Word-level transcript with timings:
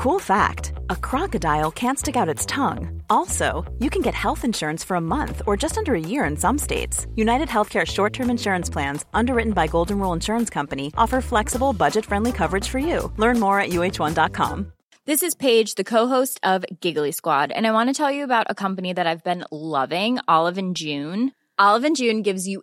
Cool 0.00 0.18
fact 0.18 0.72
a 0.88 0.96
crocodile 0.96 1.70
can't 1.70 1.98
stick 1.98 2.16
out 2.16 2.26
its 2.26 2.46
tongue. 2.46 3.02
Also, 3.10 3.70
you 3.80 3.90
can 3.90 4.00
get 4.00 4.14
health 4.14 4.46
insurance 4.46 4.82
for 4.82 4.94
a 4.94 5.06
month 5.16 5.42
or 5.46 5.58
just 5.58 5.76
under 5.76 5.94
a 5.94 6.00
year 6.00 6.24
in 6.24 6.38
some 6.38 6.56
states. 6.56 7.06
United 7.16 7.48
Healthcare 7.48 7.86
short 7.86 8.14
term 8.14 8.30
insurance 8.30 8.70
plans, 8.70 9.04
underwritten 9.12 9.52
by 9.52 9.66
Golden 9.66 9.98
Rule 9.98 10.14
Insurance 10.14 10.48
Company, 10.48 10.90
offer 10.96 11.20
flexible, 11.20 11.74
budget 11.74 12.06
friendly 12.06 12.32
coverage 12.32 12.66
for 12.66 12.78
you. 12.78 13.12
Learn 13.18 13.38
more 13.38 13.60
at 13.60 13.72
uh1.com. 13.72 14.72
This 15.04 15.22
is 15.22 15.34
Paige, 15.34 15.74
the 15.74 15.84
co-host 15.84 16.40
of 16.42 16.64
Giggly 16.80 17.12
Squad, 17.12 17.52
and 17.52 17.66
I 17.66 17.72
want 17.72 17.90
to 17.90 17.94
tell 17.94 18.10
you 18.10 18.24
about 18.24 18.46
a 18.48 18.54
company 18.54 18.94
that 18.94 19.06
I've 19.06 19.22
been 19.22 19.44
loving, 19.52 20.18
Olive 20.26 20.56
and 20.56 20.74
June. 20.74 21.32
Olive 21.58 21.84
and 21.84 21.94
June 21.94 22.22
gives 22.22 22.48
you 22.48 22.62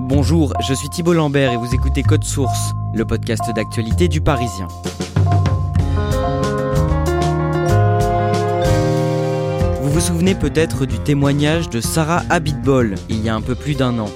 Bonjour, 0.00 0.54
je 0.66 0.74
suis 0.74 0.88
Thibault 0.88 1.12
Lambert 1.12 1.52
et 1.52 1.56
vous 1.56 1.72
écoutez 1.72 2.02
Code 2.02 2.24
Source, 2.24 2.72
le 2.94 3.04
podcast 3.04 3.42
d'actualité 3.54 4.08
du 4.08 4.20
Parisien. 4.20 4.66
Vous 9.80 9.90
vous 9.90 10.00
souvenez 10.00 10.34
peut-être 10.34 10.84
du 10.84 10.98
témoignage 10.98 11.68
de 11.68 11.80
Sarah 11.80 12.22
Abitbol 12.28 12.96
il 13.08 13.22
y 13.22 13.28
a 13.28 13.34
un 13.34 13.40
peu 13.40 13.54
plus 13.54 13.76
d'un 13.76 13.98
an. 13.98 14.08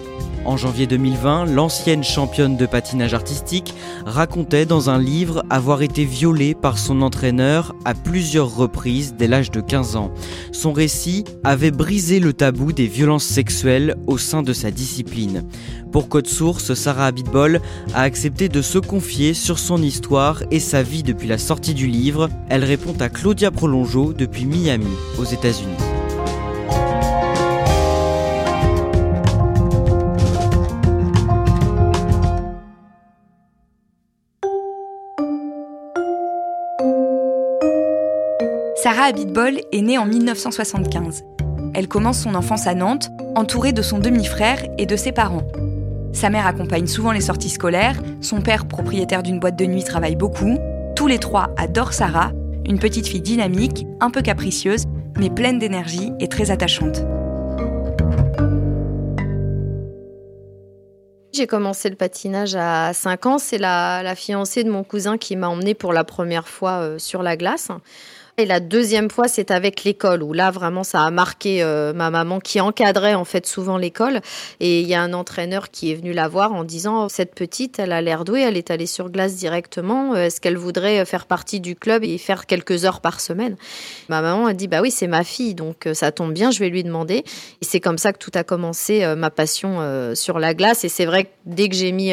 En 0.44 0.58
janvier 0.58 0.86
2020, 0.86 1.46
l'ancienne 1.46 2.04
championne 2.04 2.56
de 2.56 2.66
patinage 2.66 3.14
artistique 3.14 3.74
racontait 4.04 4.66
dans 4.66 4.90
un 4.90 4.98
livre 4.98 5.42
avoir 5.48 5.80
été 5.80 6.04
violée 6.04 6.54
par 6.54 6.78
son 6.78 7.00
entraîneur 7.00 7.74
à 7.86 7.94
plusieurs 7.94 8.54
reprises 8.54 9.14
dès 9.18 9.26
l'âge 9.26 9.50
de 9.50 9.62
15 9.62 9.96
ans. 9.96 10.12
Son 10.52 10.72
récit 10.72 11.24
avait 11.44 11.70
brisé 11.70 12.20
le 12.20 12.34
tabou 12.34 12.72
des 12.72 12.86
violences 12.86 13.24
sexuelles 13.24 13.96
au 14.06 14.18
sein 14.18 14.42
de 14.42 14.52
sa 14.52 14.70
discipline. 14.70 15.44
Pour 15.90 16.08
Code 16.08 16.26
Source, 16.26 16.74
Sarah 16.74 17.06
Abitbol 17.06 17.60
a 17.94 18.02
accepté 18.02 18.48
de 18.48 18.60
se 18.60 18.78
confier 18.78 19.32
sur 19.32 19.58
son 19.58 19.80
histoire 19.82 20.42
et 20.50 20.60
sa 20.60 20.82
vie 20.82 21.02
depuis 21.02 21.28
la 21.28 21.38
sortie 21.38 21.74
du 21.74 21.86
livre. 21.86 22.28
Elle 22.50 22.64
répond 22.64 22.94
à 23.00 23.08
Claudia 23.08 23.50
Prolongeau 23.50 24.12
depuis 24.12 24.44
Miami, 24.44 24.86
aux 25.18 25.24
États-Unis. 25.24 25.93
Sarah 38.84 39.04
Abitbol 39.04 39.60
est 39.72 39.80
née 39.80 39.96
en 39.96 40.04
1975. 40.04 41.24
Elle 41.72 41.88
commence 41.88 42.18
son 42.18 42.34
enfance 42.34 42.66
à 42.66 42.74
Nantes, 42.74 43.08
entourée 43.34 43.72
de 43.72 43.80
son 43.80 43.98
demi-frère 43.98 44.62
et 44.76 44.84
de 44.84 44.94
ses 44.94 45.10
parents. 45.10 45.48
Sa 46.12 46.28
mère 46.28 46.46
accompagne 46.46 46.86
souvent 46.86 47.10
les 47.10 47.22
sorties 47.22 47.48
scolaires, 47.48 47.96
son 48.20 48.42
père, 48.42 48.68
propriétaire 48.68 49.22
d'une 49.22 49.40
boîte 49.40 49.56
de 49.56 49.64
nuit, 49.64 49.84
travaille 49.84 50.16
beaucoup. 50.16 50.58
Tous 50.96 51.06
les 51.06 51.16
trois 51.16 51.48
adorent 51.56 51.94
Sarah, 51.94 52.32
une 52.66 52.78
petite 52.78 53.08
fille 53.08 53.22
dynamique, 53.22 53.86
un 54.00 54.10
peu 54.10 54.20
capricieuse, 54.20 54.84
mais 55.16 55.30
pleine 55.30 55.58
d'énergie 55.58 56.12
et 56.20 56.28
très 56.28 56.50
attachante. 56.50 57.06
J'ai 61.34 61.46
commencé 61.46 61.88
le 61.88 61.96
patinage 61.96 62.54
à 62.54 62.92
5 62.92 63.26
ans. 63.26 63.38
C'est 63.38 63.58
la, 63.58 64.14
fiancée 64.14 64.62
de 64.62 64.70
mon 64.70 64.84
cousin 64.84 65.18
qui 65.18 65.36
m'a 65.36 65.48
emmenée 65.48 65.74
pour 65.74 65.92
la 65.92 66.04
première 66.04 66.46
fois 66.46 66.80
euh, 66.80 66.98
sur 66.98 67.22
la 67.24 67.36
glace. 67.36 67.70
Et 68.36 68.46
la 68.46 68.58
deuxième 68.58 69.10
fois, 69.10 69.28
c'est 69.28 69.52
avec 69.52 69.84
l'école, 69.84 70.24
où 70.24 70.32
là, 70.32 70.50
vraiment, 70.50 70.82
ça 70.82 71.02
a 71.04 71.10
marqué 71.12 71.62
euh, 71.62 71.92
ma 71.92 72.10
maman 72.10 72.40
qui 72.40 72.60
encadrait 72.60 73.14
en 73.14 73.24
fait 73.24 73.46
souvent 73.46 73.78
l'école. 73.78 74.22
Et 74.58 74.80
il 74.80 74.88
y 74.88 74.94
a 74.94 75.02
un 75.02 75.12
entraîneur 75.12 75.70
qui 75.70 75.92
est 75.92 75.94
venu 75.94 76.12
la 76.12 76.26
voir 76.26 76.52
en 76.52 76.64
disant, 76.64 77.08
cette 77.08 77.36
petite, 77.36 77.78
elle 77.78 77.92
a 77.92 78.02
l'air 78.02 78.24
douée, 78.24 78.40
elle 78.40 78.56
est 78.56 78.72
allée 78.72 78.86
sur 78.86 79.08
glace 79.08 79.36
directement. 79.36 80.14
Euh, 80.14 80.26
est-ce 80.26 80.40
qu'elle 80.40 80.56
voudrait 80.56 81.04
faire 81.04 81.26
partie 81.26 81.60
du 81.60 81.76
club 81.76 82.02
et 82.02 82.18
faire 82.18 82.46
quelques 82.46 82.84
heures 82.84 83.00
par 83.00 83.20
semaine? 83.20 83.56
Ma 84.08 84.20
maman 84.20 84.46
a 84.46 84.52
dit, 84.52 84.66
bah 84.66 84.80
oui, 84.82 84.90
c'est 84.90 85.06
ma 85.06 85.22
fille, 85.22 85.54
donc 85.54 85.86
euh, 85.86 85.94
ça 85.94 86.10
tombe 86.10 86.32
bien, 86.32 86.50
je 86.50 86.58
vais 86.58 86.70
lui 86.70 86.82
demander. 86.82 87.18
Et 87.18 87.64
c'est 87.64 87.78
comme 87.78 87.98
ça 87.98 88.12
que 88.12 88.18
tout 88.18 88.32
a 88.34 88.42
commencé, 88.42 89.06
ma 89.16 89.30
passion 89.30 90.14
sur 90.14 90.40
la 90.40 90.54
glace. 90.54 90.84
Et 90.84 90.88
c'est 90.88 91.06
vrai 91.06 91.24
que 91.24 91.30
dès 91.46 91.68
que 91.68 91.76
j'ai 91.76 91.92
mis 91.92 92.12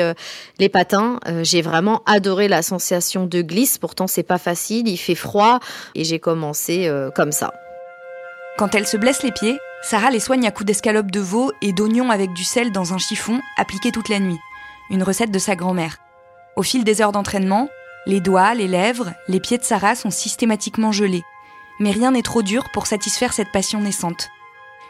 les 0.59 0.69
patins, 0.69 1.19
j'ai 1.41 1.61
vraiment 1.61 2.03
adoré 2.05 2.47
la 2.47 2.61
sensation 2.61 3.25
de 3.25 3.41
glisse. 3.41 3.77
Pourtant, 3.77 4.05
c'est 4.05 4.23
pas 4.23 4.37
facile, 4.37 4.87
il 4.87 4.97
fait 4.97 5.15
froid. 5.15 5.59
Et 5.95 6.03
j'ai 6.11 6.19
commencé 6.19 6.89
euh, 6.89 7.09
comme 7.09 7.31
ça. 7.31 7.53
Quand 8.57 8.75
elle 8.75 8.85
se 8.85 8.97
blesse 8.97 9.23
les 9.23 9.31
pieds, 9.31 9.57
Sarah 9.81 10.11
les 10.11 10.19
soigne 10.19 10.45
à 10.45 10.51
coups 10.51 10.67
d'escalope 10.67 11.09
de 11.09 11.21
veau 11.21 11.53
et 11.61 11.71
d'oignons 11.71 12.09
avec 12.09 12.33
du 12.33 12.43
sel 12.43 12.73
dans 12.73 12.93
un 12.93 12.97
chiffon 12.97 13.39
appliqué 13.57 13.93
toute 13.93 14.09
la 14.09 14.19
nuit. 14.19 14.39
Une 14.89 15.03
recette 15.03 15.31
de 15.31 15.39
sa 15.39 15.55
grand-mère. 15.55 15.99
Au 16.57 16.63
fil 16.63 16.83
des 16.83 17.01
heures 17.01 17.13
d'entraînement, 17.13 17.69
les 18.05 18.19
doigts, 18.19 18.53
les 18.55 18.67
lèvres, 18.67 19.13
les 19.29 19.39
pieds 19.39 19.57
de 19.57 19.63
Sarah 19.63 19.95
sont 19.95 20.09
systématiquement 20.09 20.91
gelés. 20.91 21.23
Mais 21.79 21.91
rien 21.91 22.11
n'est 22.11 22.23
trop 22.23 22.41
dur 22.41 22.65
pour 22.73 22.87
satisfaire 22.87 23.31
cette 23.31 23.53
passion 23.53 23.79
naissante. 23.79 24.27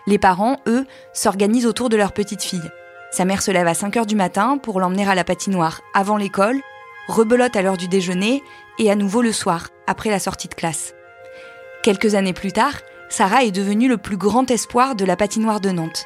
Les 0.08 0.18
parents, 0.18 0.58
eux, 0.66 0.88
s'organisent 1.14 1.68
autour 1.68 1.90
de 1.90 1.98
leur 1.98 2.14
petite 2.14 2.42
fille. 2.42 2.72
Sa 3.12 3.26
mère 3.26 3.44
se 3.44 3.52
lève 3.52 3.68
à 3.68 3.76
5 3.76 3.96
heures 3.96 4.06
du 4.08 4.16
matin 4.16 4.58
pour 4.58 4.80
l'emmener 4.80 5.08
à 5.08 5.14
la 5.14 5.24
patinoire 5.24 5.82
avant 5.94 6.18
l'école, 6.18 6.60
rebelote 7.08 7.56
à 7.56 7.62
l'heure 7.62 7.78
du 7.78 7.88
déjeuner 7.88 8.42
et 8.80 8.90
à 8.90 8.96
nouveau 8.96 9.22
le 9.22 9.32
soir, 9.32 9.68
après 9.86 10.10
la 10.10 10.18
sortie 10.18 10.48
de 10.48 10.56
classe. 10.56 10.96
Quelques 11.84 12.14
années 12.14 12.34
plus 12.34 12.52
tard, 12.52 12.76
Sarah 13.10 13.44
est 13.44 13.52
devenue 13.52 13.88
le 13.88 13.98
plus 13.98 14.16
grand 14.16 14.52
espoir 14.52 14.94
de 14.96 15.04
la 15.04 15.16
patinoire 15.16 15.60
de 15.60 15.72
Nantes. 15.72 16.06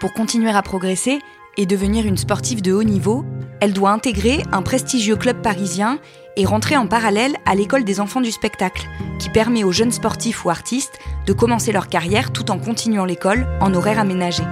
Pour 0.00 0.12
continuer 0.12 0.50
à 0.50 0.60
progresser 0.60 1.18
et 1.56 1.64
devenir 1.64 2.04
une 2.04 2.18
sportive 2.18 2.60
de 2.60 2.74
haut 2.74 2.82
niveau, 2.82 3.24
elle 3.60 3.72
doit 3.72 3.92
intégrer 3.92 4.42
un 4.52 4.60
prestigieux 4.60 5.16
club 5.16 5.40
parisien 5.40 5.98
et 6.36 6.44
rentrer 6.44 6.76
en 6.76 6.86
parallèle 6.86 7.36
à 7.46 7.54
l'école 7.54 7.84
des 7.84 8.00
enfants 8.00 8.20
du 8.20 8.32
spectacle, 8.32 8.86
qui 9.18 9.30
permet 9.30 9.64
aux 9.64 9.72
jeunes 9.72 9.92
sportifs 9.92 10.44
ou 10.44 10.50
artistes 10.50 10.98
de 11.26 11.32
commencer 11.32 11.72
leur 11.72 11.88
carrière 11.88 12.30
tout 12.30 12.50
en 12.50 12.58
continuant 12.58 13.06
l'école 13.06 13.46
en 13.62 13.72
horaire 13.72 14.00
aménagé. 14.00 14.42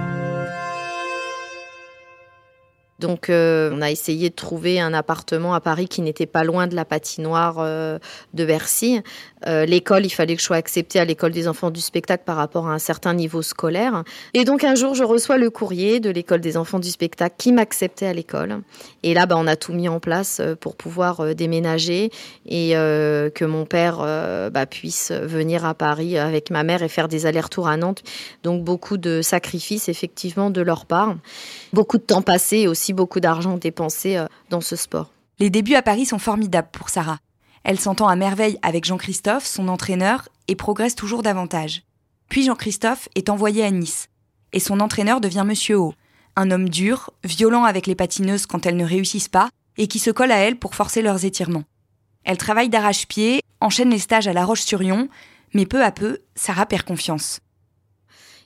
Donc, 3.03 3.29
euh, 3.29 3.69
on 3.73 3.81
a 3.81 3.91
essayé 3.91 4.29
de 4.29 4.33
trouver 4.33 4.79
un 4.79 4.93
appartement 4.93 5.53
à 5.53 5.59
Paris 5.59 5.89
qui 5.89 6.01
n'était 6.01 6.25
pas 6.25 6.45
loin 6.45 6.67
de 6.67 6.75
la 6.75 6.85
patinoire 6.85 7.57
euh, 7.59 7.99
de 8.33 8.45
Bercy. 8.45 9.01
Euh, 9.45 9.65
l'école, 9.65 10.05
il 10.05 10.09
fallait 10.09 10.35
que 10.35 10.39
je 10.39 10.45
sois 10.45 10.55
acceptée 10.55 11.01
à 11.01 11.05
l'école 11.05 11.33
des 11.33 11.49
enfants 11.49 11.69
du 11.69 11.81
spectacle 11.81 12.23
par 12.25 12.37
rapport 12.37 12.69
à 12.69 12.71
un 12.71 12.79
certain 12.79 13.13
niveau 13.13 13.41
scolaire. 13.41 14.05
Et 14.33 14.45
donc, 14.45 14.63
un 14.63 14.75
jour, 14.75 14.95
je 14.95 15.03
reçois 15.03 15.35
le 15.35 15.49
courrier 15.49 15.99
de 15.99 16.09
l'école 16.09 16.39
des 16.39 16.55
enfants 16.55 16.79
du 16.79 16.89
spectacle 16.89 17.35
qui 17.37 17.51
m'acceptait 17.51 18.05
à 18.05 18.13
l'école. 18.13 18.61
Et 19.03 19.13
là, 19.13 19.25
bah, 19.25 19.35
on 19.37 19.47
a 19.47 19.57
tout 19.57 19.73
mis 19.73 19.89
en 19.89 19.99
place 19.99 20.41
pour 20.61 20.77
pouvoir 20.77 21.35
déménager 21.35 22.09
et 22.45 22.69
que 22.71 23.43
mon 23.43 23.65
père 23.65 23.97
bah, 24.49 24.65
puisse 24.65 25.11
venir 25.11 25.65
à 25.65 25.73
Paris 25.73 26.17
avec 26.17 26.51
ma 26.51 26.63
mère 26.63 26.83
et 26.83 26.87
faire 26.87 27.09
des 27.09 27.25
allers-retours 27.25 27.67
à 27.67 27.75
Nantes. 27.75 28.03
Donc, 28.43 28.63
beaucoup 28.63 28.95
de 28.95 29.21
sacrifices, 29.21 29.89
effectivement, 29.89 30.49
de 30.49 30.61
leur 30.61 30.85
part. 30.85 31.17
Beaucoup 31.73 31.97
de 31.97 32.03
temps 32.03 32.21
passé 32.21 32.59
et 32.59 32.67
beaucoup 32.93 33.19
d'argent 33.19 33.57
dépensé 33.57 34.17
euh, 34.17 34.27
dans 34.49 34.61
ce 34.61 34.75
sport. 34.75 35.11
Les 35.39 35.49
débuts 35.49 35.75
à 35.75 35.81
Paris 35.81 36.05
sont 36.05 36.19
formidables 36.19 36.69
pour 36.71 36.89
Sarah. 36.89 37.19
Elle 37.63 37.79
s'entend 37.79 38.07
à 38.07 38.15
merveille 38.15 38.59
avec 38.61 38.85
Jean-Christophe, 38.85 39.45
son 39.45 39.67
entraîneur, 39.67 40.29
et 40.47 40.55
progresse 40.55 40.95
toujours 40.95 41.23
davantage. 41.23 41.83
Puis 42.29 42.43
Jean-Christophe 42.43 43.09
est 43.15 43.29
envoyé 43.29 43.63
à 43.63 43.71
Nice, 43.71 44.07
et 44.51 44.59
son 44.59 44.79
entraîneur 44.79 45.21
devient 45.21 45.43
Monsieur 45.45 45.77
O, 45.77 45.93
un 46.35 46.51
homme 46.51 46.69
dur, 46.69 47.11
violent 47.23 47.63
avec 47.63 47.87
les 47.87 47.95
patineuses 47.95 48.45
quand 48.45 48.65
elles 48.65 48.77
ne 48.77 48.85
réussissent 48.85 49.29
pas, 49.29 49.49
et 49.77 49.87
qui 49.87 49.99
se 49.99 50.11
colle 50.11 50.31
à 50.31 50.37
elle 50.37 50.57
pour 50.57 50.75
forcer 50.75 51.01
leurs 51.01 51.25
étirements. 51.25 51.63
Elle 52.23 52.37
travaille 52.37 52.69
d'arrache-pied, 52.69 53.41
enchaîne 53.59 53.89
les 53.89 53.99
stages 53.99 54.27
à 54.27 54.33
La 54.33 54.45
Roche-sur-Yon, 54.45 55.09
mais 55.53 55.65
peu 55.65 55.83
à 55.83 55.91
peu, 55.91 56.19
Sarah 56.35 56.65
perd 56.65 56.83
confiance. 56.83 57.39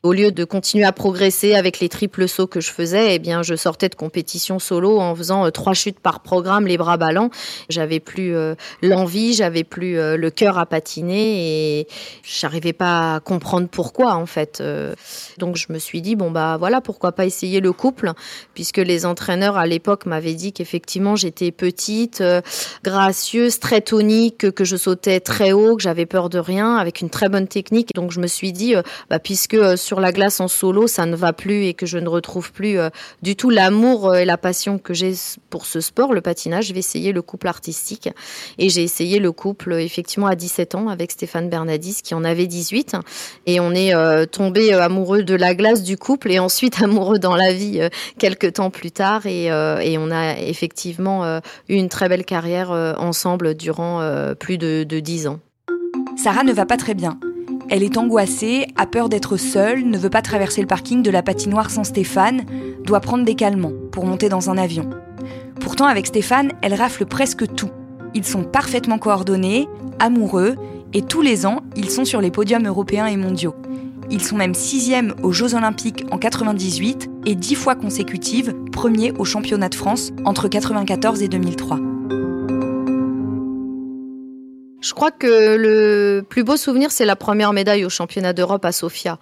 Au 0.04 0.14
lieu 0.14 0.32
de 0.32 0.44
continuer 0.44 0.86
à 0.86 0.92
progresser 0.92 1.56
avec 1.56 1.80
les 1.80 1.90
triples 1.90 2.28
sauts 2.28 2.46
que 2.46 2.62
je 2.62 2.72
faisais, 2.72 3.16
eh 3.16 3.20
bien, 3.20 3.42
je 3.42 3.56
sortais 3.56 3.90
de 3.90 3.96
compétition 3.96 4.60
solo 4.60 5.00
en 5.00 5.16
faisant 5.16 5.46
euh, 5.46 5.50
trois 5.50 5.74
chutes 5.74 6.00
par 6.00 6.20
programme, 6.22 6.68
les 6.68 6.78
bras 6.78 6.98
ballants. 6.98 7.32
J'avais 7.68 8.00
plus 8.00 8.36
euh, 8.36 8.54
l'envie, 8.84 9.34
j'avais 9.34 9.64
plus 9.64 9.98
euh, 9.98 10.16
le 10.16 10.30
cœur 10.30 10.60
à 10.60 10.68
patiner 10.68 11.80
et 11.80 11.88
j'arrivais 12.24 12.74
pas 12.74 13.16
à 13.16 13.20
comprendre 13.20 13.68
pourquoi 13.68 14.14
en 14.14 14.26
fait. 14.26 14.62
donc 15.38 15.58
je 15.58 15.72
me 15.72 15.80
suis 15.80 16.02
dit 16.02 16.16
bon 16.16 16.32
bah 16.32 16.58
voilà 16.58 16.82
pourquoi 16.82 17.12
pas 17.12 17.26
essayer 17.26 17.60
le 17.60 17.72
couple 17.72 18.14
puisque 18.54 18.78
les 18.78 19.06
entraîneurs 19.06 19.58
à 19.58 19.66
l'époque 19.66 20.06
m'avaient 20.06 20.34
dit 20.34 20.54
qu'effectivement 20.54 21.16
j'étais 21.16 21.52
petite, 21.52 22.24
gracieuse, 22.84 23.60
très 23.60 23.82
tonique, 23.82 24.52
que 24.52 24.64
je 24.64 24.76
sautais 24.76 25.20
très 25.20 25.52
haut, 25.52 25.76
que 25.76 25.82
j'avais 25.82 26.06
peur 26.06 26.30
de 26.30 26.40
rien, 26.40 26.76
avec 26.76 27.02
une 27.02 27.10
très 27.10 27.30
bonne 27.30 27.48
technique. 27.48 27.92
Donc 27.96 28.12
je 28.12 28.20
me 28.20 28.28
suis 28.28 28.52
dit 28.52 28.76
bah, 29.10 29.20
puisque 29.20 29.78
sur 29.78 29.97
la 30.00 30.12
glace 30.12 30.40
en 30.40 30.48
solo 30.48 30.88
ça 30.88 31.06
ne 31.06 31.16
va 31.16 31.34
plus 31.34 31.66
et 31.66 31.74
que 31.74 31.86
je 31.86 31.98
ne 31.98 32.08
retrouve 32.08 32.52
plus 32.52 32.78
du 33.22 33.36
tout 33.36 33.50
l'amour 33.50 34.16
et 34.16 34.26
la 34.26 34.38
passion 34.38 34.78
que 34.78 34.94
j'ai 34.94 35.14
pour 35.50 35.66
ce 35.66 35.82
sport, 35.82 36.14
le 36.14 36.22
patinage, 36.22 36.68
je 36.68 36.74
vais 36.74 36.80
essayer 36.80 37.12
le 37.12 37.22
couple 37.22 37.48
artistique. 37.48 38.10
Et 38.58 38.70
j'ai 38.70 38.84
essayé 38.84 39.20
le 39.20 39.32
couple 39.32 39.74
effectivement 39.74 40.28
à 40.28 40.36
17 40.36 40.76
ans 40.76 40.88
avec 40.88 41.12
Stéphane 41.12 41.50
Bernadis 41.50 42.02
qui 42.04 42.14
en 42.14 42.24
avait 42.24 42.48
18. 42.48 42.96
Et 43.46 43.60
on 43.60 43.72
est 43.72 43.94
euh, 43.94 44.26
tombé 44.26 44.74
euh, 44.74 44.82
amoureux 44.82 45.24
de 45.24 45.36
la 45.36 45.56
glace 45.56 45.84
du 45.84 45.98
couple 45.98 46.32
et 46.32 46.40
ensuite 46.40 46.82
amoureux 46.84 47.20
dans 47.20 47.36
la 47.36 47.54
vie 47.54 47.80
euh, 47.82 47.90
quelques 48.18 48.54
temps 48.54 48.70
plus 48.70 48.92
tard. 48.92 49.26
Et, 49.26 49.46
et 49.46 49.98
on 49.98 50.12
a 50.12 50.38
effectivement 50.38 51.40
eu 51.70 51.76
une 51.76 51.90
très 51.90 52.10
belle 52.10 52.26
carrière 52.26 52.72
ensemble 52.72 53.56
durant 53.56 54.02
plus 54.40 54.58
de, 54.58 54.84
de 54.84 55.00
10 55.00 55.28
ans. 55.28 55.40
Sarah 56.16 56.44
ne 56.44 56.54
va 56.54 56.66
pas 56.66 56.78
très 56.78 56.94
bien. 56.94 57.18
Elle 57.70 57.84
est 57.84 57.98
angoissée, 57.98 58.66
a 58.78 58.86
peur 58.86 59.10
d'être 59.10 59.36
seule, 59.36 59.84
ne 59.84 59.98
veut 59.98 60.10
pas 60.10 60.22
traverser 60.22 60.62
le 60.62 60.68
parking 60.68 61.04
de 61.04 61.12
la 61.12 61.22
patinoire 61.22 61.70
sans 61.70 61.84
Stéphane, 61.84 62.46
doit 62.86 63.02
prendre 63.02 63.26
des 63.26 63.36
calmants 63.36 63.74
pour 63.92 64.06
monter 64.06 64.30
dans 64.30 64.50
un 64.50 64.58
avion. 64.58 64.90
Pourtant, 65.60 65.86
avec 65.86 66.08
Stéphane, 66.08 66.54
elle 66.62 66.74
rafle 66.74 67.06
presque 67.06 67.46
tout. 67.56 67.70
Ils 68.14 68.24
sont 68.24 68.44
parfaitement 68.44 69.00
coordonnés, 69.00 69.68
amoureux, 70.00 70.56
et 70.94 71.02
tous 71.02 71.22
les 71.22 71.46
ans, 71.46 71.60
ils 71.76 71.90
sont 71.90 72.06
sur 72.06 72.22
les 72.22 72.32
podiums 72.32 72.66
européens 72.66 73.08
et 73.08 73.18
mondiaux. 73.18 73.56
Ils 74.10 74.24
sont 74.24 74.38
même 74.38 74.54
sixième 74.54 75.14
aux 75.22 75.34
Jeux 75.34 75.54
Olympiques 75.54 76.06
en 76.12 76.18
98 76.18 77.10
et 77.26 77.36
dix 77.36 77.56
fois 77.56 77.76
consécutives 77.76 78.54
premiers 78.72 79.12
au 79.20 79.26
championnat 79.26 79.68
de 79.68 79.76
France 79.76 80.14
entre 80.24 80.48
94 80.48 81.22
et 81.22 81.28
2003. 81.28 81.80
Je 84.88 84.94
crois 84.94 85.12
que 85.12 85.58
le 85.58 86.22
plus 86.22 86.46
beau 86.46 86.56
souvenir, 86.56 86.92
c'est 86.92 87.04
la 87.04 87.18
première 87.18 87.52
médaille 87.52 87.84
au 87.84 87.90
championnat 87.90 88.32
d'Europe 88.32 88.64
à 88.64 88.72
Sofia. 88.72 89.20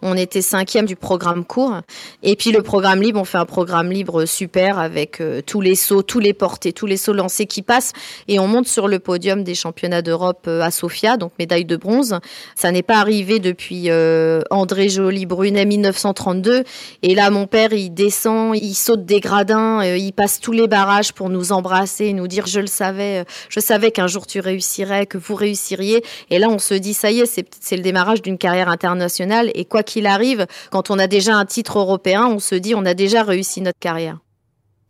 On 0.00 0.16
était 0.16 0.42
cinquième 0.42 0.86
du 0.86 0.94
programme 0.94 1.44
court. 1.44 1.80
Et 2.22 2.36
puis 2.36 2.52
le 2.52 2.62
programme 2.62 3.02
libre, 3.02 3.20
on 3.20 3.24
fait 3.24 3.38
un 3.38 3.44
programme 3.44 3.90
libre 3.90 4.26
super 4.26 4.78
avec 4.78 5.20
euh, 5.20 5.40
tous 5.44 5.60
les 5.60 5.74
sauts, 5.74 6.02
tous 6.02 6.20
les 6.20 6.34
portés, 6.34 6.72
tous 6.72 6.86
les 6.86 6.96
sauts 6.96 7.14
lancés 7.14 7.46
qui 7.46 7.62
passent. 7.62 7.94
Et 8.28 8.38
on 8.38 8.46
monte 8.46 8.68
sur 8.68 8.86
le 8.86 9.00
podium 9.00 9.42
des 9.42 9.56
championnats 9.56 10.02
d'Europe 10.02 10.44
euh, 10.46 10.60
à 10.60 10.70
Sofia, 10.70 11.16
donc 11.16 11.32
médaille 11.40 11.64
de 11.64 11.74
bronze. 11.74 12.20
Ça 12.54 12.70
n'est 12.70 12.84
pas 12.84 12.98
arrivé 12.98 13.40
depuis 13.40 13.90
euh, 13.90 14.42
André 14.50 14.88
Joly-Brunet 14.88 15.64
1932. 15.64 16.62
Et 17.02 17.16
là, 17.16 17.30
mon 17.30 17.48
père, 17.48 17.72
il 17.72 17.90
descend, 17.90 18.54
il 18.54 18.74
saute 18.74 19.04
des 19.04 19.18
gradins, 19.18 19.82
il 19.82 20.12
passe 20.12 20.38
tous 20.38 20.52
les 20.52 20.68
barrages 20.68 21.12
pour 21.12 21.28
nous 21.28 21.50
embrasser, 21.50 22.12
nous 22.12 22.28
dire 22.28 22.46
je 22.46 22.60
le 22.60 22.68
savais, 22.68 23.24
je 23.48 23.58
savais 23.58 23.90
qu'un 23.90 24.06
jour 24.06 24.28
tu 24.28 24.38
réussirais, 24.38 25.07
que 25.08 25.18
vous 25.18 25.34
réussiriez. 25.34 26.04
Et 26.30 26.38
là, 26.38 26.48
on 26.48 26.58
se 26.58 26.74
dit 26.74 26.94
ça 26.94 27.10
y 27.10 27.20
est, 27.20 27.26
c'est 27.26 27.76
le 27.76 27.82
démarrage 27.82 28.22
d'une 28.22 28.38
carrière 28.38 28.68
internationale. 28.68 29.50
Et 29.54 29.64
quoi 29.64 29.82
qu'il 29.82 30.06
arrive, 30.06 30.46
quand 30.70 30.90
on 30.90 30.98
a 30.98 31.06
déjà 31.06 31.34
un 31.34 31.46
titre 31.46 31.78
européen, 31.78 32.26
on 32.26 32.38
se 32.38 32.54
dit 32.54 32.74
on 32.74 32.84
a 32.84 32.94
déjà 32.94 33.22
réussi 33.22 33.60
notre 33.60 33.78
carrière. 33.78 34.18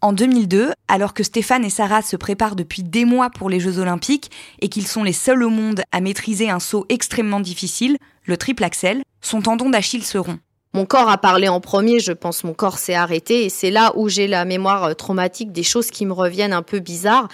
En 0.01 0.13
2002, 0.13 0.73
alors 0.87 1.13
que 1.13 1.25
Stéphane 1.25 1.65
et 1.65 1.71
Sarah 1.71 2.03
se 2.03 2.15
préparent 2.15 2.55
depuis 2.55 2.85
des 2.85 3.05
mois 3.05 3.31
pour 3.31 3.51
les 3.51 3.59
Jeux 3.59 3.79
Olympiques 3.79 4.31
et 4.61 4.69
qu'ils 4.69 4.87
sont 4.87 5.03
les 5.03 5.13
seuls 5.13 5.43
au 5.43 5.51
monde 5.51 5.83
à 5.91 6.01
maîtriser 6.01 6.51
un 6.51 6.61
saut 6.61 6.87
extrêmement 6.89 7.41
difficile, 7.41 7.97
le 8.25 8.37
triple 8.37 8.63
axel, 8.63 9.03
son 9.21 9.43
tendon 9.43 9.71
d'Achille 9.71 10.05
se 10.05 10.19
rompt. 10.19 10.39
Mon 10.75 10.85
corps 10.85 11.09
a 11.09 11.17
parlé 11.17 11.49
en 11.49 11.61
premier, 11.61 11.99
je 11.99 12.13
pense 12.13 12.45
mon 12.45 12.53
corps 12.53 12.77
s'est 12.77 12.95
arrêté 12.95 13.47
et 13.47 13.49
c'est 13.49 13.71
là 13.71 13.93
où 13.97 14.11
j'ai 14.11 14.27
la 14.27 14.45
mémoire 14.45 14.85
euh, 14.85 14.95
traumatique 14.95 15.51
des 15.51 15.63
choses 15.63 15.91
qui 15.91 16.05
me 16.05 16.13
reviennent 16.13 16.53
un 16.53 16.63
peu 16.63 16.79
bizarres 16.79 17.29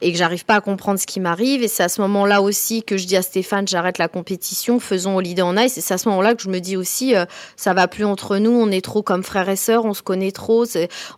et 0.00 0.10
que 0.10 0.18
j'arrive 0.18 0.44
pas 0.44 0.56
à 0.56 0.60
comprendre 0.60 0.98
ce 0.98 1.06
qui 1.06 1.20
m'arrive 1.20 1.62
et 1.62 1.68
c'est 1.68 1.84
à 1.84 1.88
ce 1.88 2.00
moment-là 2.00 2.42
aussi 2.42 2.82
que 2.82 2.96
je 2.96 3.06
dis 3.06 3.16
à 3.16 3.22
Stéphane 3.22 3.68
j'arrête 3.68 3.98
la 3.98 4.08
compétition, 4.08 4.80
faisons 4.80 5.16
Holiday 5.16 5.42
en 5.42 5.56
Ice 5.58 5.78
et 5.78 5.80
c'est 5.80 5.94
à 5.94 5.98
ce 5.98 6.08
moment-là 6.08 6.34
que 6.34 6.42
je 6.42 6.48
me 6.48 6.58
dis 6.58 6.76
aussi 6.76 7.14
euh, 7.14 7.24
ça 7.56 7.72
va 7.72 7.86
plus 7.86 8.04
entre 8.04 8.38
nous, 8.38 8.50
on 8.50 8.70
est 8.72 8.84
trop 8.84 9.02
comme 9.02 9.22
frères 9.22 9.48
et 9.48 9.56
sœurs, 9.56 9.84
on 9.84 9.94
se 9.94 10.02
connaît 10.02 10.32
trop. 10.32 10.64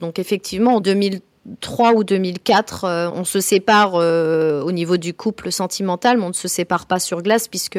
Donc 0.00 0.19
effectivement 0.19 0.76
en 0.76 0.81
2000 0.81 1.20
2003 1.44 1.94
ou 1.94 2.05
2004, 2.05 2.85
euh, 2.85 3.11
on 3.14 3.25
se 3.25 3.41
sépare 3.41 3.94
euh, 3.94 4.62
au 4.62 4.73
niveau 4.73 4.96
du 4.96 5.14
couple 5.14 5.52
sentimental, 5.52 6.19
mais 6.19 6.25
on 6.25 6.29
ne 6.29 6.32
se 6.32 6.49
sépare 6.49 6.87
pas 6.87 6.99
sur 6.99 7.23
glace 7.23 7.49
puisque 7.49 7.79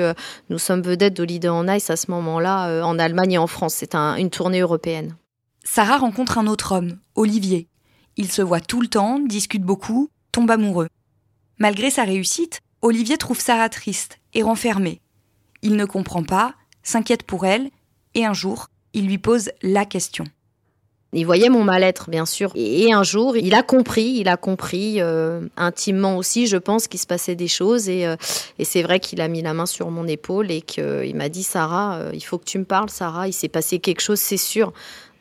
nous 0.50 0.58
sommes 0.58 0.82
vedettes 0.82 1.16
d'Holiday 1.16 1.50
on 1.50 1.68
Ice 1.68 1.90
à 1.90 1.96
ce 1.96 2.12
moment-là 2.12 2.68
euh, 2.68 2.82
en 2.84 3.00
Allemagne 3.00 3.34
et 3.34 3.38
en 3.38 3.48
France. 3.48 3.74
C'est 3.76 3.96
une 3.96 4.30
tournée 4.30 4.60
européenne. 4.60 5.16
Sarah 5.64 5.98
rencontre 5.98 6.38
un 6.38 6.48
autre 6.48 6.74
homme, 6.74 6.98
Olivier. 7.16 7.68
Ils 8.18 8.32
se 8.32 8.42
voient 8.42 8.62
tout 8.62 8.82
le 8.82 8.88
temps, 8.88 9.20
discutent 9.20 9.64
beaucoup, 9.64 10.10
tombent 10.32 10.52
amoureux. 10.52 10.88
Malgré 11.58 11.90
sa 11.90 12.04
réussite, 12.04 12.60
Olivier 12.82 13.18
trouve 13.18 13.40
Sarah 13.40 13.70
triste 13.70 14.20
et 14.34 14.44
renfermée. 14.44 15.02
Il 15.64 15.76
ne 15.76 15.86
comprend 15.86 16.24
pas, 16.24 16.54
s'inquiète 16.84 17.24
pour 17.24 17.46
elle, 17.46 17.70
et 18.14 18.26
un 18.26 18.34
jour, 18.34 18.68
il 18.94 19.08
lui 19.08 19.18
pose 19.18 19.50
la 19.64 19.86
question. 19.86 20.26
Il 21.14 21.26
voyait 21.26 21.50
mon 21.50 21.64
mal-être, 21.64 22.10
bien 22.10 22.26
sûr. 22.26 22.52
Et 22.56 22.92
un 22.92 23.04
jour, 23.04 23.38
il 23.38 23.56
a 23.56 23.64
compris, 23.64 24.18
il 24.18 24.28
a 24.28 24.36
compris 24.36 25.00
euh, 25.00 25.42
intimement 25.56 26.18
aussi, 26.18 26.46
je 26.46 26.58
pense, 26.58 26.88
qu'il 26.88 27.00
se 27.00 27.08
passait 27.08 27.36
des 27.36 27.48
choses. 27.48 27.88
Euh, 27.88 28.18
et, 28.60 28.66
c'est 28.66 28.82
vrai 28.82 29.00
qu'il 29.00 29.22
a 29.22 29.30
mis 29.30 29.42
la 29.42 29.54
main 29.54 29.66
sur 29.66 29.90
mon 29.92 30.08
épaule 30.08 30.52
et 30.52 30.62
qu'il 30.62 31.16
m'a 31.16 31.30
dit, 31.30 31.44
Sarah, 31.44 31.98
euh, 31.98 32.12
il 32.14 32.24
faut 32.24 32.38
que 32.38 32.44
tu 32.44 32.60
me 32.60 32.66
parles, 32.66 32.90
Sarah. 32.90 33.30
Il 33.30 33.34
s'est 33.34 33.48
passé 33.48 33.80
quelque 33.80 34.02
chose, 34.02 34.20
c'est 34.20 34.36
sûr, 34.36 34.74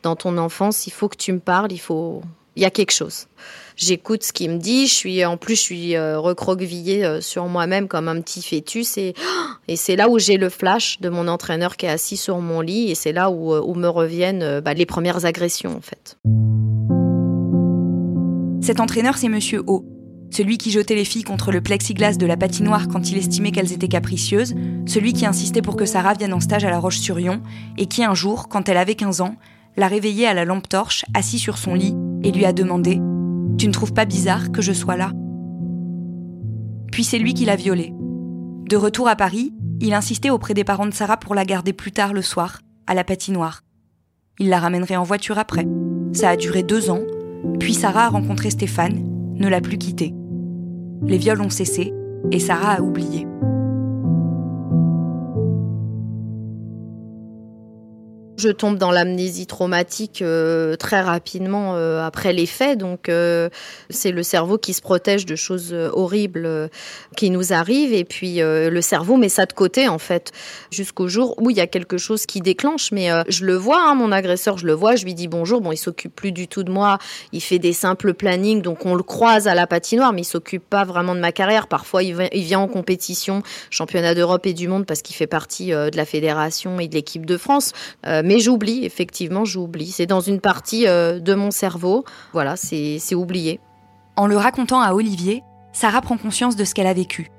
dans 0.03 0.17
ton 0.17 0.37
enfance. 0.37 0.85
Il 0.85 0.91
faut 0.91 1.07
que 1.07 1.17
tu 1.17 1.31
me 1.31 1.39
parles. 1.39 1.71
Il 1.71 1.79
faut, 1.79 2.21
il 2.57 2.63
y 2.63 2.65
a 2.65 2.71
quelque 2.71 2.91
chose 2.91 3.27
j'écoute 3.75 4.23
ce 4.23 4.33
qu'il 4.33 4.51
me 4.51 4.57
dit. 4.57 4.87
Je 4.87 4.93
suis, 4.93 5.25
en 5.25 5.37
plus, 5.37 5.55
je 5.55 5.61
suis 5.61 5.95
euh, 5.95 6.19
recroquevillée 6.19 7.05
euh, 7.05 7.21
sur 7.21 7.47
moi-même 7.47 7.87
comme 7.87 8.07
un 8.07 8.21
petit 8.21 8.41
fœtus. 8.41 8.97
Et, 8.97 9.13
c'est 9.75 9.95
là 9.95 10.09
où 10.09 10.19
j'ai 10.19 10.37
le 10.37 10.49
flash 10.49 10.99
de 11.01 11.09
mon 11.09 11.27
entraîneur 11.27 11.77
qui 11.77 11.85
est 11.85 11.89
assis 11.89 12.17
sur 12.17 12.39
mon 12.39 12.61
lit. 12.61 12.91
Et 12.91 12.95
c'est 12.95 13.13
là 13.13 13.29
où, 13.29 13.53
euh, 13.53 13.75
me 13.75 13.87
reviennent 13.89 14.61
bah, 14.61 14.73
les 14.73 14.85
premières 14.85 15.25
agressions, 15.25 15.75
en 15.75 15.81
fait. 15.81 16.17
Cet 18.65 18.79
entraîneur, 18.79 19.17
c'est 19.17 19.27
Monsieur 19.27 19.63
O. 19.67 19.85
Celui 20.31 20.57
qui 20.57 20.71
jetait 20.71 20.95
les 20.95 21.03
filles 21.03 21.23
contre 21.23 21.51
le 21.51 21.61
plexiglas 21.61 22.15
de 22.17 22.25
la 22.25 22.37
patinoire 22.37 22.87
quand 22.87 23.11
il 23.11 23.17
estimait 23.17 23.51
qu'elles 23.51 23.73
étaient 23.73 23.89
capricieuses, 23.89 24.55
celui 24.87 25.13
qui 25.13 25.25
insistait 25.25 25.61
pour 25.61 25.75
que 25.75 25.85
Sarah 25.85 26.13
vienne 26.13 26.33
en 26.33 26.39
stage 26.39 26.63
à 26.63 26.69
La 26.69 26.79
Roche-sur-Yon, 26.79 27.41
et 27.77 27.85
qui 27.85 28.03
un 28.03 28.15
jour, 28.15 28.47
quand 28.47 28.69
elle 28.69 28.77
avait 28.77 28.95
15 28.95 29.21
ans, 29.21 29.35
l'a 29.77 29.87
réveillée 29.87 30.25
à 30.25 30.33
la 30.33 30.45
lampe 30.45 30.69
torche, 30.69 31.05
assis 31.13 31.37
sur 31.37 31.57
son 31.57 31.75
lit, 31.75 31.95
et 32.23 32.31
lui 32.31 32.45
a 32.45 32.53
demandé 32.53 32.99
tu 33.57 33.67
ne 33.67 33.73
trouves 33.73 33.93
pas 33.93 34.05
bizarre 34.05 34.51
que 34.51 34.61
je 34.61 34.73
sois 34.73 34.97
là? 34.97 35.11
Puis 36.91 37.03
c'est 37.03 37.19
lui 37.19 37.33
qui 37.33 37.45
l'a 37.45 37.55
violée. 37.55 37.93
De 38.69 38.77
retour 38.77 39.07
à 39.07 39.15
Paris, 39.15 39.53
il 39.79 39.93
insistait 39.93 40.29
auprès 40.29 40.53
des 40.53 40.63
parents 40.63 40.85
de 40.85 40.93
Sarah 40.93 41.17
pour 41.17 41.35
la 41.35 41.45
garder 41.45 41.73
plus 41.73 41.91
tard 41.91 42.13
le 42.13 42.21
soir, 42.21 42.61
à 42.87 42.93
la 42.93 43.03
patinoire. 43.03 43.61
Il 44.39 44.49
la 44.49 44.59
ramènerait 44.59 44.95
en 44.95 45.03
voiture 45.03 45.37
après. 45.37 45.67
Ça 46.13 46.29
a 46.29 46.35
duré 46.37 46.63
deux 46.63 46.89
ans, 46.89 47.03
puis 47.59 47.73
Sarah 47.73 48.05
a 48.05 48.09
rencontré 48.09 48.49
Stéphane, 48.49 49.03
ne 49.35 49.47
l'a 49.47 49.61
plus 49.61 49.77
quitté. 49.77 50.13
Les 51.03 51.17
viols 51.17 51.41
ont 51.41 51.49
cessé, 51.49 51.93
et 52.31 52.39
Sarah 52.39 52.73
a 52.73 52.81
oublié. 52.81 53.27
Je 58.45 58.51
tombe 58.51 58.77
dans 58.77 58.91
l'amnésie 58.91 59.47
traumatique 59.47 60.21
euh, 60.21 60.75
très 60.75 61.01
rapidement 61.01 61.73
euh, 61.77 62.05
après 62.05 62.31
les 62.31 62.45
faits. 62.45 62.77
Donc, 62.77 63.09
euh, 63.09 63.49
c'est 63.89 64.11
le 64.11 64.21
cerveau 64.21 64.59
qui 64.59 64.73
se 64.73 64.83
protège 64.83 65.25
de 65.25 65.35
choses 65.35 65.73
horribles 65.73 66.69
qui 67.17 67.31
nous 67.31 67.53
arrivent. 67.53 67.93
Et 67.93 68.03
puis, 68.03 68.37
le 68.37 68.81
cerveau 68.81 69.17
met 69.17 69.29
ça 69.29 69.47
de 69.47 69.53
côté, 69.53 69.87
en 69.87 69.97
fait, 69.97 70.31
jusqu'au 70.69 71.07
jour 71.07 71.33
où 71.41 71.49
il 71.49 71.57
y 71.57 71.59
a 71.59 71.65
quelque 71.65 71.97
chose 71.97 72.27
qui 72.27 72.39
déclenche. 72.39 72.91
Mais 72.91 73.09
je 73.29 73.45
le 73.45 73.55
vois, 73.55 73.81
hein, 73.81 73.95
mon 73.95 74.11
agresseur, 74.11 74.59
je 74.59 74.67
le 74.67 74.73
vois. 74.73 74.95
Je 74.95 75.05
lui 75.05 75.15
dis 75.15 75.27
bonjour. 75.27 75.61
Bon, 75.61 75.71
il 75.71 75.77
s'occupe 75.77 76.13
plus 76.13 76.31
du 76.31 76.47
tout 76.47 76.61
de 76.61 76.71
moi. 76.71 76.99
Il 77.31 77.41
fait 77.41 77.57
des 77.57 77.73
simples 77.73 78.13
plannings. 78.13 78.61
Donc, 78.61 78.85
on 78.85 78.93
le 78.93 79.03
croise 79.03 79.47
à 79.47 79.55
la 79.55 79.65
patinoire, 79.65 80.13
mais 80.13 80.21
il 80.21 80.25
s'occupe 80.25 80.69
pas 80.69 80.83
vraiment 80.83 81.15
de 81.15 81.19
ma 81.19 81.31
carrière. 81.31 81.67
Parfois, 81.67 82.03
il, 82.03 82.15
il 82.31 82.43
vient 82.43 82.59
en 82.59 82.67
compétition, 82.67 83.41
championnat 83.71 84.13
d'Europe 84.13 84.45
et 84.45 84.53
du 84.53 84.67
monde, 84.67 84.85
parce 84.85 85.01
qu'il 85.01 85.15
fait 85.15 85.25
partie 85.25 85.71
de 85.71 85.97
la 85.97 86.05
fédération 86.05 86.79
et 86.79 86.87
de 86.87 86.93
l'équipe 86.93 87.25
de 87.25 87.37
France 87.37 87.73
j'oublie, 88.39 88.85
effectivement, 88.85 89.45
j'oublie. 89.45 89.91
C'est 89.91 90.05
dans 90.05 90.19
une 90.19 90.41
partie 90.41 90.87
euh, 90.87 91.19
de 91.19 91.33
mon 91.35 91.51
cerveau. 91.51 92.05
Voilà, 92.33 92.55
c'est 92.55 93.15
oublié. 93.15 93.59
En 94.15 94.27
le 94.27 94.37
racontant 94.37 94.81
à 94.81 94.93
Olivier, 94.93 95.43
Sarah 95.73 96.01
prend 96.01 96.17
conscience 96.17 96.55
de 96.55 96.63
ce 96.63 96.73
qu'elle 96.73 96.87
a 96.87 96.93
vécu. 96.93 97.29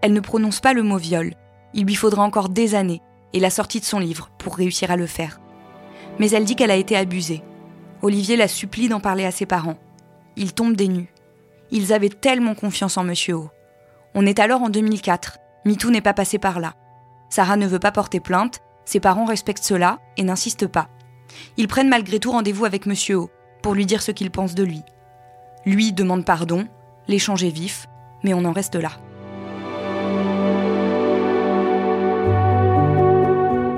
Elle 0.00 0.12
ne 0.12 0.20
prononce 0.20 0.60
pas 0.60 0.72
le 0.72 0.82
mot 0.82 0.98
viol. 0.98 1.34
Il 1.74 1.84
lui 1.84 1.94
faudra 1.94 2.22
encore 2.22 2.48
des 2.48 2.74
années. 2.74 3.02
et 3.32 3.40
la 3.40 3.50
sortie 3.50 3.80
de 3.80 3.84
son 3.84 3.98
livre 3.98 4.30
pour 4.38 4.56
réussir 4.56 4.90
à 4.90 4.96
le 4.96 5.06
faire. 5.06 5.40
Mais 6.18 6.30
elle 6.30 6.44
dit 6.44 6.56
qu'elle 6.56 6.70
a 6.70 6.76
été 6.76 6.96
abusée. 6.96 7.42
Olivier 8.00 8.36
la 8.36 8.48
supplie 8.48 8.88
d'en 8.88 9.00
parler 9.00 9.26
à 9.26 9.30
ses 9.30 9.44
parents. 9.44 9.76
Ils 10.36 10.54
tombent 10.54 10.76
des 10.76 10.88
nues. 10.88 11.12
Ils 11.70 11.92
avaient 11.92 12.08
tellement 12.08 12.54
confiance 12.54 12.96
en 12.96 13.04
Monsieur 13.04 13.34
O. 13.34 13.50
On 14.14 14.24
est 14.24 14.38
alors 14.38 14.62
en 14.62 14.70
2004. 14.70 15.38
MeToo 15.66 15.90
n'est 15.90 16.00
pas 16.00 16.14
passé 16.14 16.38
par 16.38 16.60
là. 16.60 16.74
Sarah 17.28 17.56
ne 17.56 17.66
veut 17.66 17.80
pas 17.80 17.92
porter 17.92 18.20
plainte, 18.20 18.60
ses 18.86 19.00
parents 19.00 19.26
respectent 19.26 19.64
cela 19.64 19.98
et 20.16 20.22
n'insistent 20.22 20.66
pas. 20.66 20.88
Ils 21.58 21.68
prennent 21.68 21.90
malgré 21.90 22.18
tout 22.18 22.30
rendez-vous 22.30 22.64
avec 22.64 22.86
Monsieur 22.86 23.16
O 23.18 23.30
pour 23.62 23.74
lui 23.74 23.84
dire 23.84 24.00
ce 24.00 24.12
qu'ils 24.12 24.30
pensent 24.30 24.54
de 24.54 24.62
lui. 24.62 24.82
Lui 25.66 25.92
demande 25.92 26.24
pardon, 26.24 26.66
l'échange 27.08 27.44
est 27.44 27.50
vif, 27.50 27.86
mais 28.22 28.32
on 28.32 28.44
en 28.44 28.52
reste 28.52 28.76
là. 28.76 28.92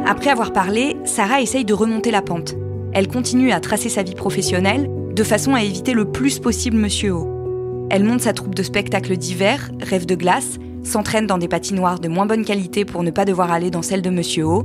Après 0.07 0.31
avoir 0.31 0.53
parlé, 0.53 0.97
Sarah 1.05 1.41
essaye 1.41 1.65
de 1.65 1.75
remonter 1.75 2.11
la 2.11 2.23
pente. 2.23 2.55
Elle 2.93 3.09
continue 3.09 3.53
à 3.53 3.61
tracer 3.61 3.89
sa 3.89 4.03
vie 4.03 4.15
professionnelle 4.15 4.91
de 5.15 5.23
façon 5.23 5.55
à 5.55 5.63
éviter 5.63 5.93
le 5.95 6.11
plus 6.11 6.39
possible 6.39 6.77
Monsieur 6.77 7.13
O. 7.15 7.87
Elle 7.91 8.05
monte 8.05 8.21
sa 8.21 8.33
troupe 8.35 8.55
de 8.55 8.63
spectacles 8.63 9.17
divers, 9.17 9.71
rêve 9.81 10.07
de 10.07 10.15
glace, 10.15 10.59
s'entraîne 10.83 11.27
dans 11.27 11.39
des 11.39 11.49
patinoires 11.49 11.99
de 11.99 12.09
moins 12.09 12.27
bonne 12.27 12.45
qualité 12.45 12.85
pour 12.85 13.03
ne 13.03 13.11
pas 13.11 13.25
devoir 13.25 13.51
aller 13.51 13.71
dans 13.71 13.83
celle 13.83 14.03
de 14.03 14.11
Monsieur 14.11 14.45
O. 14.45 14.65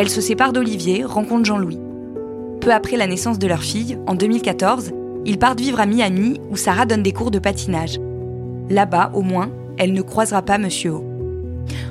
Elle 0.00 0.08
se 0.08 0.22
sépare 0.22 0.54
d'Olivier, 0.54 1.04
rencontre 1.04 1.44
Jean-Louis. 1.44 1.78
Peu 2.62 2.72
après 2.72 2.96
la 2.96 3.06
naissance 3.06 3.38
de 3.38 3.46
leur 3.46 3.62
fille, 3.62 3.98
en 4.06 4.14
2014, 4.14 4.92
ils 5.26 5.38
partent 5.38 5.60
vivre 5.60 5.78
à 5.78 5.84
Miami 5.84 6.40
où 6.50 6.56
Sarah 6.56 6.86
donne 6.86 7.02
des 7.02 7.12
cours 7.12 7.30
de 7.30 7.38
patinage. 7.38 8.00
Là-bas, 8.70 9.10
au 9.12 9.20
moins, 9.20 9.50
elle 9.76 9.92
ne 9.92 10.00
croisera 10.00 10.40
pas 10.40 10.56
Monsieur 10.56 10.92
O. 10.92 11.04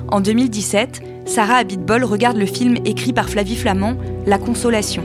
En 0.08 0.20
2017, 0.20 1.02
Sarah 1.24 1.58
Abitbol 1.58 2.02
regarde 2.02 2.36
le 2.36 2.46
film 2.46 2.78
écrit 2.84 3.12
par 3.12 3.30
Flavie 3.30 3.54
Flamand, 3.54 3.94
La 4.26 4.38
Consolation. 4.38 5.04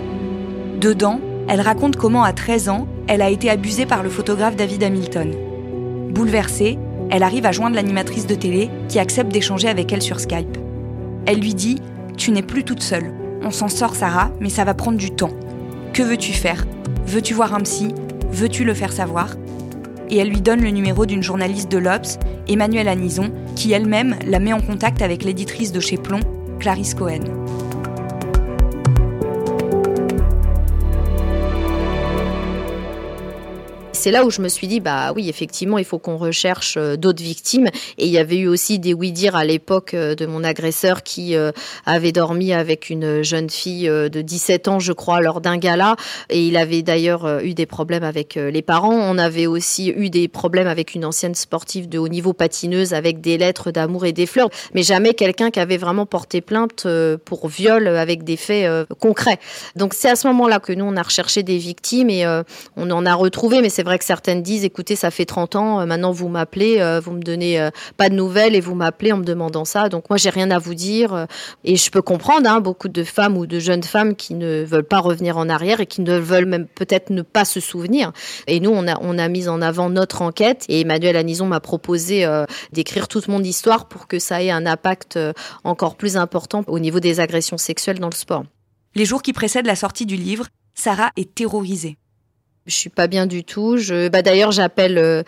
Dedans, 0.81 1.19
elle 1.47 1.61
raconte 1.61 1.97
comment 1.97 2.23
à 2.23 2.33
13 2.33 2.69
ans, 2.69 2.87
elle 3.07 3.21
a 3.21 3.29
été 3.29 3.51
abusée 3.51 3.85
par 3.85 4.01
le 4.01 4.09
photographe 4.09 4.55
David 4.55 4.81
Hamilton. 4.81 5.31
Bouleversée, 6.09 6.79
elle 7.11 7.21
arrive 7.21 7.45
à 7.45 7.51
joindre 7.51 7.75
l'animatrice 7.75 8.25
de 8.25 8.33
télé 8.33 8.71
qui 8.89 8.97
accepte 8.97 9.31
d'échanger 9.31 9.67
avec 9.67 9.93
elle 9.93 10.01
sur 10.01 10.19
Skype. 10.19 10.57
Elle 11.27 11.39
lui 11.39 11.53
dit 11.53 11.79
Tu 12.17 12.31
n'es 12.31 12.41
plus 12.41 12.63
toute 12.63 12.81
seule. 12.81 13.11
On 13.41 13.51
s'en 13.51 13.67
sort, 13.67 13.95
Sarah, 13.95 14.31
mais 14.39 14.49
ça 14.49 14.63
va 14.63 14.73
prendre 14.73 14.97
du 14.97 15.11
temps. 15.11 15.31
Que 15.93 16.03
veux-tu 16.03 16.33
faire? 16.33 16.65
Veux-tu 17.05 17.33
voir 17.33 17.53
un 17.53 17.61
psy 17.61 17.93
Veux-tu 18.31 18.63
le 18.63 18.73
faire 18.73 18.91
savoir? 18.91 19.35
Et 20.09 20.17
elle 20.17 20.29
lui 20.29 20.41
donne 20.41 20.61
le 20.61 20.69
numéro 20.69 21.05
d'une 21.05 21.23
journaliste 21.23 21.71
de 21.71 21.77
l'Obs, 21.77 22.19
Emmanuelle 22.47 22.87
Anison, 22.87 23.31
qui 23.55 23.71
elle-même 23.71 24.15
la 24.25 24.39
met 24.39 24.53
en 24.53 24.61
contact 24.61 25.01
avec 25.01 25.23
l'éditrice 25.23 25.71
de 25.71 25.79
chez 25.79 25.97
Plomb, 25.97 26.19
Clarisse 26.59 26.93
Cohen. 26.93 27.23
C'est 34.05 34.11
là 34.11 34.23
où 34.23 34.29
je 34.29 34.39
me 34.39 34.49
suis 34.49 34.67
dit, 34.67 34.81
bah 34.81 35.13
oui, 35.15 35.29
effectivement, 35.29 35.79
il 35.79 35.83
faut 35.83 35.97
qu'on 35.97 36.17
recherche 36.17 36.75
euh, 36.77 36.95
d'autres 36.95 37.23
victimes. 37.23 37.69
Et 37.97 38.05
il 38.05 38.11
y 38.11 38.19
avait 38.19 38.37
eu 38.37 38.45
aussi 38.45 38.77
des 38.77 38.93
oui-dire 38.93 39.35
à 39.35 39.43
l'époque 39.43 39.95
euh, 39.95 40.13
de 40.13 40.27
mon 40.27 40.43
agresseur 40.43 41.01
qui 41.01 41.35
euh, 41.35 41.51
avait 41.87 42.11
dormi 42.11 42.53
avec 42.53 42.91
une 42.91 43.23
jeune 43.23 43.49
fille 43.49 43.87
de 43.87 44.21
17 44.21 44.67
ans, 44.67 44.77
je 44.77 44.93
crois, 44.93 45.21
lors 45.21 45.41
d'un 45.41 45.57
gala. 45.57 45.95
Et 46.29 46.45
il 46.45 46.55
avait 46.55 46.83
d'ailleurs 46.83 47.39
eu 47.39 47.55
des 47.55 47.65
problèmes 47.65 48.03
avec 48.03 48.35
les 48.35 48.61
parents. 48.61 48.93
On 48.93 49.17
avait 49.17 49.47
aussi 49.47 49.89
eu 49.89 50.11
des 50.11 50.27
problèmes 50.27 50.67
avec 50.67 50.93
une 50.93 51.03
ancienne 51.03 51.33
sportive 51.33 51.89
de 51.89 51.97
haut 51.97 52.07
niveau 52.07 52.33
patineuse 52.33 52.93
avec 52.93 53.21
des 53.21 53.39
lettres 53.39 53.71
d'amour 53.71 54.05
et 54.05 54.13
des 54.13 54.27
fleurs. 54.27 54.49
Mais 54.75 54.83
jamais 54.83 55.15
quelqu'un 55.15 55.49
qui 55.49 55.59
avait 55.59 55.77
vraiment 55.77 56.05
porté 56.05 56.41
plainte 56.41 56.85
pour 57.25 57.47
viol 57.47 57.87
avec 57.87 58.23
des 58.23 58.37
faits 58.37 58.87
concrets. 58.99 59.39
Donc 59.75 59.95
c'est 59.95 60.09
à 60.09 60.15
ce 60.15 60.27
moment-là 60.27 60.59
que 60.59 60.73
nous, 60.73 60.85
on 60.85 60.95
a 60.95 61.01
recherché 61.01 61.41
des 61.41 61.57
victimes 61.57 62.11
et 62.11 62.23
on 62.77 62.91
en 62.91 63.05
a 63.07 63.13
retrouvé. 63.15 63.61
Mais 63.61 63.69
c'est 63.69 63.83
vrai 63.83 63.94
que 63.97 64.05
certaines 64.05 64.41
disent, 64.41 64.63
écoutez, 64.63 64.95
ça 64.95 65.11
fait 65.11 65.25
30 65.25 65.55
ans, 65.55 65.79
euh, 65.79 65.85
maintenant 65.85 66.11
vous 66.11 66.27
m'appelez, 66.27 66.79
euh, 66.79 66.99
vous 66.99 67.11
me 67.11 67.21
donnez 67.21 67.59
euh, 67.59 67.69
pas 67.97 68.09
de 68.09 68.15
nouvelles 68.15 68.55
et 68.55 68.59
vous 68.59 68.75
m'appelez 68.75 69.11
en 69.11 69.17
me 69.17 69.23
demandant 69.23 69.65
ça. 69.65 69.89
Donc 69.89 70.09
moi, 70.09 70.17
j'ai 70.17 70.29
rien 70.29 70.51
à 70.51 70.59
vous 70.59 70.73
dire. 70.73 71.27
et 71.63 71.75
je 71.75 71.91
peux 71.91 72.01
comprendre 72.01 72.49
hein, 72.49 72.61
beaucoup 72.61 72.89
de 72.89 73.03
femmes 73.03 73.37
ou 73.37 73.45
de 73.45 73.59
jeunes 73.59 73.83
femmes 73.83 74.15
qui 74.15 74.33
ne 74.33 74.63
veulent 74.63 74.83
pas 74.83 74.99
revenir 74.99 75.37
en 75.37 75.49
arrière 75.49 75.79
et 75.79 75.85
qui 75.85 76.01
ne 76.01 76.17
veulent 76.17 76.45
même 76.45 76.67
peut-être 76.67 77.09
ne 77.09 77.21
pas 77.21 77.45
se 77.45 77.59
souvenir. 77.59 78.11
Et 78.47 78.59
nous, 78.59 78.71
on 78.71 78.87
a, 78.87 78.97
on 79.01 79.17
a 79.17 79.27
mis 79.27 79.47
en 79.47 79.61
avant 79.61 79.89
notre 79.89 80.21
enquête 80.21 80.65
et 80.69 80.81
Emmanuel 80.81 81.15
Anison 81.15 81.45
m'a 81.45 81.59
proposé 81.59 82.27
d'écrire 82.71 83.07
toute 83.07 83.27
mon 83.27 83.43
histoire 83.43 83.87
pour 83.87 84.07
que 84.07 84.19
ça 84.19 84.41
ait 84.43 84.51
un 84.51 84.65
impact 84.65 85.19
encore 85.63 85.95
plus 85.95 86.17
important 86.17 86.63
au 86.67 86.79
niveau 86.79 86.99
des 86.99 87.19
agressions 87.19 87.57
sexuelles 87.57 87.99
dans 87.99 88.09
le 88.09 88.15
sport. 88.15 88.43
Les 88.95 89.05
jours 89.05 89.21
qui 89.21 89.33
précèdent 89.33 89.65
la 89.65 89.75
sortie 89.75 90.05
du 90.05 90.15
livre, 90.15 90.47
Sarah 90.73 91.11
est 91.17 91.35
terrorisée 91.35 91.97
je 92.65 92.73
suis 92.73 92.89
pas 92.89 93.07
bien 93.07 93.27
du 93.27 93.43
tout. 93.43 93.77
Je, 93.77 94.07
bah 94.09 94.23
d'ailleurs, 94.23 94.51
j'appelle, 94.51 94.97
euh, 94.97 95.21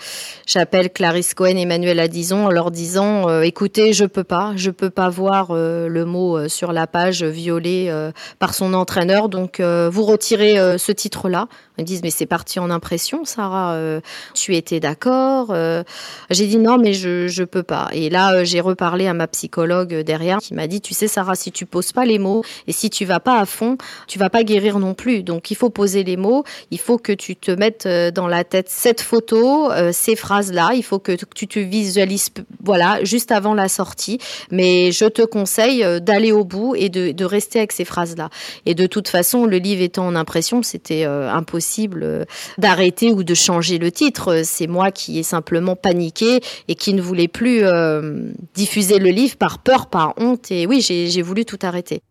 j'appelle 0.48 0.92
Clarisse 0.92 1.36
Cohen 1.36 1.58
et 1.58 1.62
Emmanuel 1.62 2.00
Adison 2.00 2.48
en 2.48 2.50
leur 2.50 2.72
disant, 2.72 3.30
euh, 3.30 3.42
écoutez, 3.42 3.94
je 3.94 4.06
peux 4.06 4.24
pas, 4.24 4.54
je 4.56 4.72
peux 4.72 4.90
pas 4.90 5.10
voir 5.10 5.50
euh, 5.52 5.88
le 5.88 6.06
mot 6.06 6.48
sur 6.48 6.74
la 6.74 6.88
page 6.88 7.24
violé 7.24 7.94
par 8.40 8.54
son 8.54 8.74
entraîneur, 8.74 9.30
donc 9.30 9.62
vous 9.62 10.04
retirez 10.04 10.78
ce 10.78 10.92
titre-là. 10.92 11.48
Ils 11.78 11.86
disent, 11.86 12.02
mais 12.02 12.10
c'est 12.10 12.26
parti 12.26 12.60
en 12.60 12.72
impression, 12.72 13.24
Sarah. 13.24 13.78
tu 14.34 14.56
étais 14.56 14.80
d'accord 14.80 15.56
J'ai 16.30 16.48
dit 16.48 16.58
non, 16.58 16.78
mais 16.78 16.94
je 16.94 17.28
je 17.28 17.44
peux 17.44 17.64
pas. 17.64 17.90
Et 17.92 18.10
là, 18.10 18.44
j'ai 18.44 18.62
reparlé 18.62 19.08
à 19.08 19.14
ma 19.14 19.28
psychologue 19.28 19.94
derrière, 20.02 20.40
qui 20.40 20.54
m'a 20.54 20.68
dit, 20.68 20.82
tu 20.82 20.94
sais, 20.94 21.08
Sarah, 21.08 21.36
si 21.36 21.52
tu 21.52 21.66
poses 21.66 21.92
pas 21.92 22.06
les 22.06 22.20
mots 22.20 22.44
et 22.68 22.72
si 22.72 22.90
tu 22.90 23.06
vas 23.06 23.20
pas 23.20 23.40
à 23.40 23.46
fond, 23.46 23.78
tu 24.08 24.18
vas 24.18 24.30
pas 24.30 24.44
guérir 24.44 24.80
non 24.80 24.94
plus. 24.94 25.24
Donc 25.24 25.52
il 25.52 25.56
faut 25.56 25.70
poser 25.70 26.04
les 26.04 26.18
mots. 26.18 26.44
Il 26.72 26.80
faut 26.80 26.98
que 26.98 27.12
tu 27.14 27.27
tu 27.28 27.36
te 27.36 27.52
mettes 27.52 27.86
euh, 27.86 28.10
dans 28.10 28.28
la 28.28 28.46
tête 28.46 28.70
cette 28.70 29.02
photo, 29.02 29.70
euh, 29.70 29.92
ces 29.92 30.16
phrases-là. 30.16 30.72
Il 30.76 30.84
faut 30.84 30.98
que 30.98 31.12
tu 31.12 31.46
te 31.46 31.60
visualises, 31.60 32.30
voilà, 32.64 33.04
juste 33.04 33.34
avant 33.34 33.54
la 33.54 33.68
sortie. 33.68 34.18
Mais 34.50 34.94
je 34.94 35.04
te 35.04 35.24
conseille 35.24 35.84
euh, 35.84 36.00
d'aller 36.00 36.32
au 36.32 36.46
bout 36.46 36.76
et 36.76 36.88
de, 36.88 37.26
rester 37.26 37.60
avec 37.60 37.74
ces 37.74 37.84
phrases-là. 37.84 38.30
Et 38.66 38.76
de 38.76 38.86
toute 38.86 39.10
façon, 39.10 39.46
le 39.46 39.58
livre 39.58 39.82
étant 39.82 40.08
en 40.08 40.16
impression, 40.16 40.64
c'était 40.64 41.04
impossible 41.04 42.26
d'arrêter 42.58 43.12
ou 43.12 43.24
de 43.24 43.34
changer 43.34 43.80
le 43.80 43.92
titre. 43.92 44.44
C'est 44.46 44.68
moi 44.68 44.92
qui 44.92 45.20
ai 45.20 45.24
simplement 45.24 45.76
paniqué 45.76 46.40
et 46.70 46.76
qui 46.76 46.94
ne 46.94 47.02
voulais 47.02 47.28
plus 47.28 47.64
diffuser 48.56 49.00
le 49.00 49.10
livre 49.10 49.36
par 49.36 49.60
peur, 49.60 49.88
par 49.88 50.14
honte. 50.18 50.52
Et 50.52 50.66
oui, 50.68 50.80
j'ai 50.80 51.22
voulu 51.22 51.44
tout 51.44 51.60
arrêter. 51.64 52.02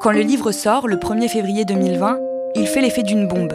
Quand 0.00 0.12
le 0.12 0.20
livre 0.20 0.52
sort, 0.52 0.86
le 0.86 0.96
1er 0.96 1.28
février 1.28 1.64
2020, 1.64 2.18
il 2.56 2.66
fait 2.66 2.82
l'effet 2.82 3.02
d'une 3.02 3.26
bombe. 3.26 3.54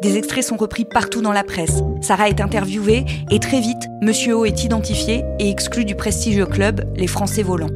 Des 0.00 0.16
extraits 0.16 0.44
sont 0.44 0.56
repris 0.56 0.84
partout 0.84 1.22
dans 1.22 1.32
la 1.32 1.42
presse. 1.42 1.82
Sarah 2.02 2.28
est 2.28 2.40
interviewée 2.40 3.04
et 3.32 3.40
très 3.40 3.60
vite, 3.60 3.88
Monsieur 4.00 4.36
O 4.36 4.44
est 4.44 4.62
identifié 4.62 5.24
et 5.40 5.50
exclu 5.50 5.84
du 5.84 5.96
prestigieux 5.96 6.46
club 6.46 6.88
Les 6.94 7.08
Français 7.08 7.42
Volants. 7.42 7.70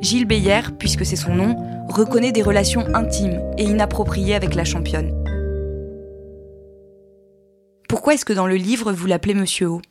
Gilles 0.00 0.26
Beyer, 0.26 0.62
puisque 0.80 1.06
c'est 1.06 1.14
son 1.14 1.32
nom, 1.32 1.56
reconnaît 1.88 2.32
des 2.32 2.42
relations 2.42 2.84
intimes 2.94 3.40
et 3.56 3.62
inappropriées 3.62 4.34
avec 4.34 4.56
la 4.56 4.64
championne. 4.64 5.12
Pourquoi 7.88 8.14
est-ce 8.14 8.24
que 8.24 8.32
dans 8.32 8.48
le 8.48 8.56
livre 8.56 8.92
vous 8.92 9.06
l'appelez 9.06 9.34
Monsieur 9.34 9.68
O? 9.68 9.82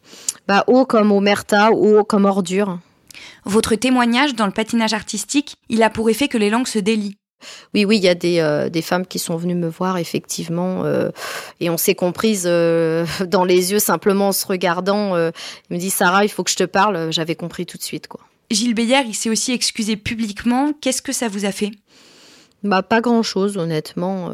Bah 0.50 0.66
O 0.68 0.86
comme 0.86 1.14
Omerta, 1.14 1.72
O 1.72 2.04
comme 2.04 2.26
ordure. 2.26 2.80
Votre 3.46 3.76
témoignage 3.76 4.36
dans 4.36 4.48
le 4.48 4.52
patinage 4.52 4.94
artistique, 4.94 5.56
il 5.70 5.82
a 5.82 5.90
pour 5.90 6.10
effet 6.10 6.28
que 6.28 6.38
les 6.38 6.50
langues 6.50 6.68
se 6.68 6.80
délient. 6.80 7.16
Oui, 7.74 7.86
oui, 7.86 7.98
il 7.98 8.04
y 8.04 8.10
a 8.10 8.16
des, 8.16 8.40
euh, 8.40 8.70
des, 8.70 8.82
femmes 8.82 9.06
qui 9.06 9.20
sont 9.20 9.36
venues 9.36 9.56
me 9.56 9.68
voir, 9.68 9.98
effectivement, 9.98 10.84
euh, 10.86 11.10
et 11.60 11.70
on 11.70 11.78
s'est 11.78 11.96
comprises 11.96 12.46
euh, 12.46 13.06
dans 13.28 13.44
les 13.44 13.72
yeux 13.72 13.80
simplement 13.80 14.30
en 14.30 14.32
se 14.32 14.46
regardant. 14.46 15.16
il 15.18 15.32
me 15.72 15.78
dit, 15.78 15.90
Sarah, 15.90 16.26
il 16.26 16.30
faut 16.30 16.44
que 16.44 16.52
je 16.52 16.56
te 16.56 16.64
parle. 16.64 17.12
J'avais 17.12 17.36
compris 17.36 17.66
tout 17.66 17.78
de 17.78 17.84
suite, 17.84 18.08
quoi. 18.08 18.22
Gilles 18.52 18.76
Beyer, 18.76 19.02
il 19.08 19.16
s'est 19.16 19.30
aussi 19.30 19.52
excusé 19.52 19.96
publiquement. 19.96 20.74
Qu'est-ce 20.80 21.02
que 21.02 21.14
ça 21.14 21.28
vous 21.28 21.46
a 21.46 21.52
fait? 21.52 21.72
Bah, 22.64 22.84
pas 22.84 23.02
grand-chose, 23.02 23.58
honnêtement 23.58 24.32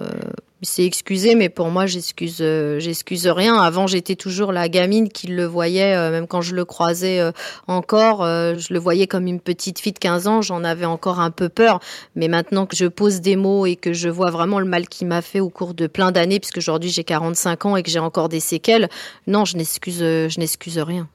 c'est 0.62 0.86
excusé, 0.86 1.36
mais 1.36 1.48
pour 1.50 1.70
moi, 1.70 1.86
j'excuse, 1.86 2.40
euh, 2.42 2.80
j'excuse 2.80 3.28
rien. 3.28 3.56
Avant, 3.56 3.88
j'étais 3.88 4.16
toujours 4.16 4.52
la 4.52 4.68
gamine 4.68 5.10
qui 5.10 5.28
le 5.28 5.46
voyait, 5.46 5.96
euh, 5.96 6.12
même 6.12 6.28
quand 6.28 6.42
je 6.42 6.54
le 6.54 6.66
croisais 6.66 7.20
euh, 7.20 7.32
encore, 7.68 8.26
je 8.26 8.74
le 8.74 8.80
voyais 8.80 9.08
comme 9.08 9.28
une 9.28 9.40
petite 9.40 9.80
fille 9.80 9.94
de 9.94 10.00
15 10.00 10.28
ans. 10.28 10.42
J'en 10.42 10.64
avais 10.64 10.86
encore 10.86 11.20
un 11.20 11.32
peu 11.32 11.50
peur. 11.50 11.80
Mais 12.16 12.28
maintenant 12.28 12.66
que 12.66 12.76
je 12.76 12.86
pose 12.86 13.22
des 13.22 13.36
mots 13.36 13.66
et 13.66 13.76
que 13.76 13.94
je 13.94 14.10
vois 14.10 14.32
vraiment 14.32 14.60
le 14.60 14.66
mal 14.66 14.88
qu'il 14.88 15.08
m'a 15.08 15.22
fait 15.22 15.40
au 15.40 15.50
cours 15.50 15.74
de 15.74 15.88
plein 15.88 16.12
d'années, 16.12 16.40
puisque 16.40 16.58
aujourd'hui 16.58 16.90
j'ai 16.90 17.04
45 17.04 17.66
ans 17.66 17.76
et 17.76 17.84
que 17.84 17.90
j'ai 17.90 18.00
encore 18.00 18.30
des 18.30 18.40
séquelles, 18.40 18.90
non, 19.28 19.46
je 19.46 19.56
n'excuse, 19.56 20.00
je 20.00 20.40
n'excuse 20.40 20.80
rien. 20.80 21.08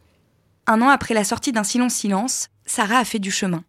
Un 0.66 0.80
an 0.80 0.88
après 0.88 1.12
la 1.12 1.24
sortie 1.24 1.52
d'un 1.52 1.64
silence 1.64 1.94
silence, 1.94 2.48
Sarah 2.64 2.98
a 2.98 3.04
fait 3.04 3.18
du 3.18 3.30
chemin. 3.30 3.62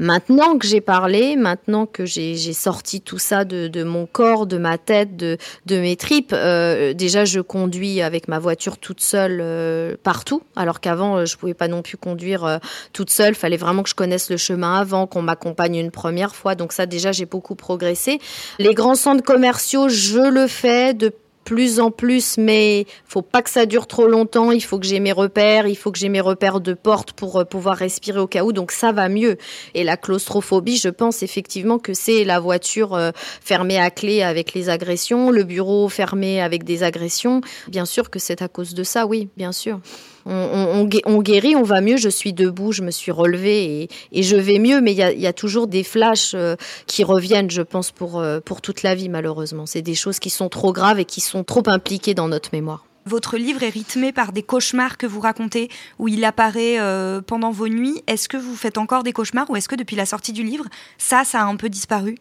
Maintenant 0.00 0.58
que 0.58 0.66
j'ai 0.66 0.80
parlé, 0.80 1.36
maintenant 1.36 1.86
que 1.86 2.04
j'ai 2.04 2.34
sorti 2.52 3.00
tout 3.00 3.18
ça 3.18 3.44
de, 3.44 3.84
mon 3.84 4.06
corps, 4.06 4.46
de 4.46 4.58
ma 4.58 4.76
tête, 4.76 5.16
de, 5.16 5.38
mes 5.68 5.94
tripes, 5.94 6.32
euh, 6.32 6.94
déjà 6.94 7.24
je 7.24 7.38
conduis 7.38 8.02
avec 8.02 8.26
ma 8.26 8.40
voiture 8.40 8.78
toute 8.78 9.00
seule 9.00 9.38
euh, 9.40 9.94
partout, 10.02 10.42
alors 10.56 10.80
qu'avant 10.80 11.18
euh, 11.18 11.26
je 11.26 11.36
pouvais 11.36 11.54
pas 11.54 11.68
non 11.68 11.82
plus 11.82 11.96
conduire 11.96 12.58
toute 12.92 13.10
seule. 13.10 13.36
Fallait 13.36 13.56
vraiment 13.56 13.84
que 13.84 13.88
je 13.88 13.94
connaisse 13.94 14.30
le 14.30 14.36
chemin 14.36 14.74
avant, 14.74 15.06
qu'on 15.06 15.22
m'accompagne 15.22 15.76
une 15.76 15.92
première 15.92 16.34
fois. 16.34 16.56
Donc 16.56 16.72
ça 16.72 16.86
déjà 16.86 17.12
j'ai 17.12 17.26
beaucoup 17.26 17.54
progressé. 17.54 18.18
Les 18.58 18.74
grands 18.74 18.96
centres 18.96 19.22
commerciaux, 19.22 19.88
je 19.88 20.18
le 20.18 20.48
fais 20.48 20.92
depuis 20.94 21.23
plus 21.44 21.80
en 21.80 21.90
plus, 21.90 22.38
mais 22.38 22.86
faut 23.06 23.22
pas 23.22 23.42
que 23.42 23.50
ça 23.50 23.66
dure 23.66 23.86
trop 23.86 24.06
longtemps. 24.06 24.50
Il 24.50 24.62
faut 24.62 24.78
que 24.78 24.86
j'ai 24.86 25.00
mes 25.00 25.12
repères, 25.12 25.66
il 25.66 25.76
faut 25.76 25.92
que 25.92 25.98
j'ai 25.98 26.08
mes 26.08 26.20
repères 26.20 26.60
de 26.60 26.74
porte 26.74 27.12
pour 27.12 27.36
euh, 27.36 27.44
pouvoir 27.44 27.76
respirer 27.76 28.18
au 28.18 28.26
cas 28.26 28.44
où. 28.44 28.52
Donc 28.52 28.72
ça 28.72 28.92
va 28.92 29.08
mieux. 29.08 29.36
Et 29.74 29.84
la 29.84 29.96
claustrophobie, 29.96 30.76
je 30.76 30.88
pense 30.88 31.22
effectivement 31.22 31.78
que 31.78 31.94
c'est 31.94 32.24
la 32.24 32.40
voiture 32.40 32.94
euh, 32.94 33.10
fermée 33.14 33.78
à 33.78 33.90
clé 33.90 34.22
avec 34.22 34.54
les 34.54 34.68
agressions, 34.68 35.30
le 35.30 35.44
bureau 35.44 35.88
fermé 35.88 36.40
avec 36.40 36.64
des 36.64 36.82
agressions. 36.82 37.40
Bien 37.68 37.84
sûr 37.84 38.10
que 38.10 38.18
c'est 38.18 38.42
à 38.42 38.48
cause 38.48 38.74
de 38.74 38.82
ça, 38.82 39.06
oui, 39.06 39.28
bien 39.36 39.52
sûr 39.52 39.80
on, 40.26 41.22
guérit, 41.22 41.56
on 41.56 41.62
va 41.62 41.80
mieux, 41.80 41.96
je 41.96 42.08
suis 42.08 42.32
debout, 42.32 42.72
je 42.72 42.82
me 42.82 42.90
suis 42.90 43.12
relevée 43.12 43.88
et, 44.12 44.22
je 44.22 44.36
vais 44.36 44.58
mieux, 44.58 44.80
mais 44.80 44.92
il 44.92 45.20
y 45.20 45.26
a, 45.26 45.32
toujours 45.32 45.66
des 45.66 45.82
flashs 45.82 46.32
euh, 46.34 46.56
qui 46.86 47.04
reviennent, 47.04 47.50
je 47.50 47.62
pense, 47.62 47.90
pour, 47.90 48.20
euh, 48.20 48.40
pour 48.40 48.60
toute 48.60 48.82
la 48.82 48.94
vie, 48.94 49.08
malheureusement. 49.08 49.66
C'est 49.66 49.82
des 49.82 49.94
choses 49.94 50.18
qui 50.18 50.30
sont 50.30 50.48
trop 50.48 50.72
graves 50.72 51.00
et 51.00 51.04
qui 51.04 51.20
sont 51.20 51.44
trop 51.44 51.62
impliquées 51.66 52.14
dans 52.14 52.28
notre 52.28 52.50
mémoire. 52.52 52.84
Votre 53.06 53.36
livre 53.36 53.62
est 53.62 53.68
rythmé 53.68 54.12
par 54.12 54.32
des 54.32 54.42
cauchemars 54.42 54.96
que 54.96 55.06
vous 55.06 55.20
racontez, 55.20 55.68
où 55.98 56.08
il 56.08 56.24
apparaît 56.24 56.80
euh, 56.80 57.20
pendant 57.20 57.50
vos 57.50 57.68
nuits. 57.68 58.02
Est-ce 58.06 58.28
que 58.28 58.38
vous 58.38 58.56
faites 58.56 58.78
encore 58.78 59.02
des 59.02 59.12
cauchemars 59.12 59.50
ou 59.50 59.56
est-ce 59.56 59.68
que 59.68 59.76
depuis 59.76 59.96
la 59.96 60.06
sortie 60.06 60.32
du 60.32 60.42
livre, 60.42 60.64
ça, 60.96 61.24
ça 61.24 61.40
a 61.40 61.44
un 61.44 61.56
peu 61.56 61.68
disparu? 61.68 62.16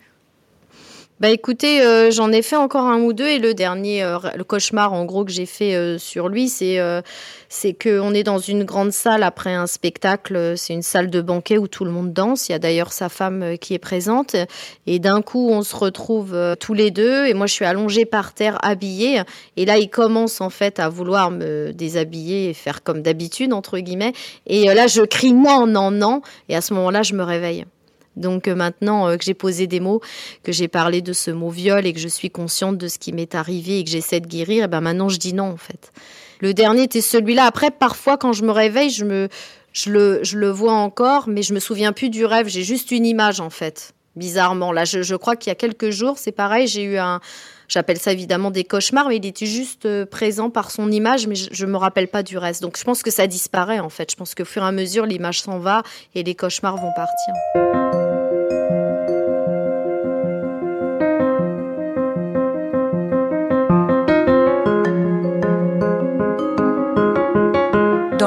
Bah 1.23 1.29
écoutez, 1.29 1.81
euh, 1.81 2.11
j'en 2.11 2.33
ai 2.33 2.41
fait 2.41 2.57
encore 2.57 2.85
un 2.85 2.99
ou 2.99 3.13
deux 3.13 3.29
et 3.29 3.39
le 3.39 3.53
dernier, 3.53 4.03
euh, 4.03 4.17
le 4.35 4.43
cauchemar 4.43 4.91
en 4.91 5.05
gros 5.05 5.23
que 5.23 5.31
j'ai 5.31 5.45
fait 5.45 5.73
euh, 5.73 5.97
sur 5.97 6.27
lui, 6.27 6.49
c'est 6.49 6.77
c'est 7.47 7.71
que 7.71 7.97
on 8.01 8.13
est 8.13 8.23
dans 8.23 8.39
une 8.39 8.65
grande 8.65 8.91
salle 8.91 9.23
après 9.23 9.53
un 9.53 9.65
spectacle. 9.65 10.55
C'est 10.57 10.73
une 10.73 10.81
salle 10.81 11.09
de 11.09 11.21
banquet 11.21 11.57
où 11.57 11.69
tout 11.69 11.85
le 11.85 11.91
monde 11.91 12.11
danse. 12.11 12.49
Il 12.49 12.51
y 12.51 12.55
a 12.55 12.59
d'ailleurs 12.59 12.91
sa 12.91 13.07
femme 13.07 13.57
qui 13.57 13.73
est 13.73 13.79
présente 13.79 14.35
et 14.85 14.99
d'un 14.99 15.21
coup 15.21 15.49
on 15.49 15.61
se 15.61 15.77
retrouve 15.77 16.35
tous 16.59 16.73
les 16.73 16.91
deux 16.91 17.25
et 17.25 17.33
moi 17.33 17.47
je 17.47 17.53
suis 17.53 17.63
allongée 17.63 18.03
par 18.03 18.33
terre 18.33 18.57
habillée 18.61 19.21
et 19.55 19.63
là 19.63 19.77
il 19.77 19.89
commence 19.89 20.41
en 20.41 20.49
fait 20.49 20.77
à 20.77 20.89
vouloir 20.89 21.31
me 21.31 21.71
déshabiller 21.71 22.49
et 22.49 22.53
faire 22.53 22.83
comme 22.83 23.01
d'habitude 23.01 23.53
entre 23.53 23.79
guillemets 23.79 24.11
et 24.45 24.65
là 24.65 24.87
je 24.87 25.03
crie 25.03 25.31
non 25.31 25.67
non 25.67 25.89
non 25.89 26.21
et 26.49 26.55
à 26.57 26.59
ce 26.59 26.73
moment-là 26.73 27.01
je 27.01 27.13
me 27.13 27.23
réveille. 27.23 27.63
Donc 28.15 28.47
euh, 28.47 28.55
maintenant 28.55 29.07
euh, 29.07 29.17
que 29.17 29.23
j'ai 29.23 29.33
posé 29.33 29.67
des 29.67 29.79
mots, 29.79 30.01
que 30.43 30.51
j'ai 30.51 30.67
parlé 30.67 31.01
de 31.01 31.13
ce 31.13 31.31
mot 31.31 31.49
viol 31.49 31.85
et 31.85 31.93
que 31.93 31.99
je 31.99 32.07
suis 32.07 32.29
consciente 32.29 32.77
de 32.77 32.87
ce 32.87 32.99
qui 32.99 33.13
m'est 33.13 33.35
arrivé 33.35 33.79
et 33.79 33.83
que 33.83 33.89
j'essaie 33.89 34.19
de 34.19 34.27
guérir, 34.27 34.63
et 34.63 34.65
eh 34.65 34.67
ben 34.67 34.81
maintenant 34.81 35.09
je 35.09 35.17
dis 35.17 35.33
non 35.33 35.51
en 35.51 35.57
fait. 35.57 35.91
Le 36.39 36.53
dernier 36.53 36.83
était 36.83 37.01
celui-là. 37.01 37.45
Après, 37.45 37.71
parfois 37.71 38.17
quand 38.17 38.33
je 38.33 38.43
me 38.43 38.51
réveille, 38.51 38.89
je 38.89 39.05
le 39.89 40.49
vois 40.49 40.73
encore, 40.73 41.27
mais 41.27 41.41
je 41.41 41.53
me 41.53 41.59
souviens 41.59 41.93
plus 41.93 42.09
du 42.09 42.25
rêve. 42.25 42.47
J'ai 42.47 42.63
juste 42.63 42.91
une 42.91 43.05
image 43.05 43.39
en 43.39 43.49
fait. 43.49 43.93
Bizarrement, 44.15 44.71
là, 44.71 44.85
je, 44.85 45.01
je 45.01 45.15
crois 45.15 45.35
qu'il 45.35 45.49
y 45.49 45.51
a 45.51 45.55
quelques 45.55 45.89
jours, 45.89 46.19
c'est 46.19 46.31
pareil. 46.31 46.67
J'ai 46.67 46.83
eu 46.83 46.97
un, 46.97 47.19
j'appelle 47.67 47.97
ça 47.97 48.11
évidemment 48.11 48.51
des 48.51 48.63
cauchemars, 48.63 49.09
mais 49.09 49.17
il 49.17 49.25
était 49.25 49.45
juste 49.45 49.85
euh, 49.85 50.05
présent 50.05 50.49
par 50.49 50.71
son 50.71 50.91
image, 50.91 51.27
mais 51.27 51.35
je 51.35 51.65
ne 51.65 51.71
me 51.71 51.77
rappelle 51.77 52.07
pas 52.07 52.23
du 52.23 52.37
reste. 52.37 52.61
Donc 52.61 52.77
je 52.77 52.83
pense 52.83 53.01
que 53.03 53.11
ça 53.11 53.27
disparaît 53.27 53.79
en 53.79 53.89
fait. 53.89 54.11
Je 54.11 54.15
pense 54.15 54.35
qu'au 54.35 54.45
fur 54.45 54.63
et 54.63 54.67
à 54.67 54.71
mesure, 54.71 55.05
l'image 55.05 55.41
s'en 55.41 55.59
va 55.59 55.83
et 56.15 56.23
les 56.23 56.35
cauchemars 56.35 56.77
vont 56.77 56.91
partir. 56.95 58.02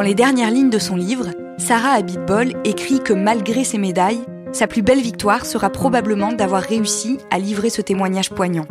Les 0.07 0.15
dernières 0.15 0.53
lignes 0.53 0.71
de 0.71 0.79
son 0.79 0.95
livre, 0.95 1.31
Sarah 1.59 1.95
Abitbol 1.95 2.53
écrit 2.65 3.01
que 3.01 3.13
malgré 3.13 3.65
ses 3.65 3.77
médailles, 3.77 4.25
sa 4.53 4.69
plus 4.69 4.83
belle 4.83 5.01
victoire 5.01 5.45
sera 5.45 5.69
probablement 5.69 6.33
d'avoir 6.33 6.63
réussi 6.63 7.19
à 7.33 7.41
livrer 7.41 7.71
ce 7.71 7.83
témoignage 7.83 8.31
poignant. 8.31 8.67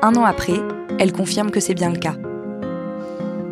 Un 0.00 0.14
an 0.14 0.24
après, 0.24 0.58
elle 0.98 1.12
confirme 1.12 1.50
que 1.50 1.60
c'est 1.60 1.74
bien 1.74 1.90
le 1.90 1.98
cas. 1.98 2.16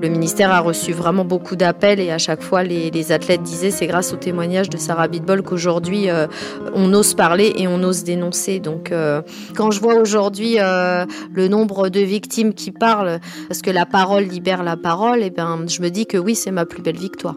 Le 0.02 0.08
ministère 0.08 0.50
a 0.50 0.60
reçu 0.60 0.92
vraiment 0.92 1.24
beaucoup 1.24 1.56
d'appels 1.56 2.00
et 2.00 2.10
à 2.10 2.18
chaque 2.18 2.42
fois 2.42 2.62
les, 2.62 3.12
athlètes 3.12 3.42
disaient 3.42 3.70
c'est 3.70 3.86
grâce 3.86 4.12
au 4.12 4.16
témoignage 4.16 4.70
de 4.70 4.76
Sarah 4.76 5.08
Bitbol 5.08 5.42
qu'aujourd'hui 5.42 6.08
euh, 6.08 6.26
on 6.74 6.92
ose 6.94 7.14
parler 7.14 7.52
et 7.56 7.68
on 7.68 7.82
ose 7.82 8.04
dénoncer. 8.04 8.60
Donc 8.60 8.92
euh, 8.92 9.20
quand 9.56 9.70
je 9.70 9.80
vois 9.80 9.94
aujourd'hui 9.94 10.56
euh, 10.58 11.04
le 11.32 11.48
nombre 11.48 11.88
de 11.88 12.00
victimes 12.00 12.54
qui 12.54 12.70
parlent 12.70 13.20
parce 13.48 13.60
que 13.60 13.70
la 13.70 13.84
parole 13.84 14.24
libère 14.24 14.62
la 14.62 14.76
parole, 14.76 15.22
et 15.22 15.26
eh 15.26 15.30
ben 15.30 15.66
je 15.68 15.82
me 15.82 15.90
dis 15.90 16.06
que 16.06 16.16
oui 16.16 16.34
c'est 16.34 16.50
ma 16.50 16.64
plus 16.64 16.82
belle 16.82 16.98
victoire. 16.98 17.34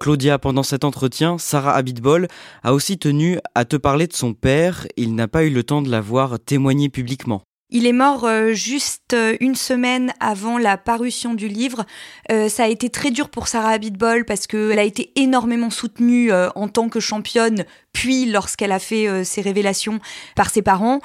Claudia, 0.00 0.38
pendant 0.38 0.62
cet 0.62 0.84
entretien, 0.84 1.36
Sarah 1.36 1.74
Abitbol 1.74 2.26
a 2.62 2.72
aussi 2.72 2.98
tenu 2.98 3.38
à 3.54 3.66
te 3.66 3.76
parler 3.76 4.06
de 4.06 4.14
son 4.14 4.32
père. 4.32 4.86
Il 4.96 5.14
n'a 5.14 5.28
pas 5.28 5.44
eu 5.44 5.50
le 5.50 5.62
temps 5.62 5.82
de 5.82 5.90
la 5.90 6.00
voir 6.00 6.40
témoigner 6.40 6.88
publiquement. 6.88 7.42
Il 7.72 7.86
est 7.86 7.92
mort 7.92 8.24
euh, 8.24 8.52
juste 8.52 9.12
euh, 9.12 9.36
une 9.38 9.54
semaine 9.54 10.12
avant 10.18 10.58
la 10.58 10.76
parution 10.76 11.34
du 11.34 11.46
livre. 11.46 11.84
Euh, 12.32 12.48
ça 12.48 12.64
a 12.64 12.68
été 12.68 12.88
très 12.90 13.12
dur 13.12 13.28
pour 13.28 13.46
Sarah 13.46 13.70
Abitbol 13.70 14.24
parce 14.24 14.46
qu'elle 14.48 14.78
a 14.78 14.82
été 14.82 15.12
énormément 15.14 15.70
soutenue 15.70 16.32
en 16.32 16.68
tant 16.68 16.88
que 16.88 16.98
championne, 16.98 17.64
puis 17.92 18.26
lorsqu'elle 18.26 18.72
a 18.72 18.78
fait 18.78 19.24
ses 19.24 19.40
révélations 19.40 20.00
par 20.34 20.50
ses 20.50 20.62
parents. 20.62 21.00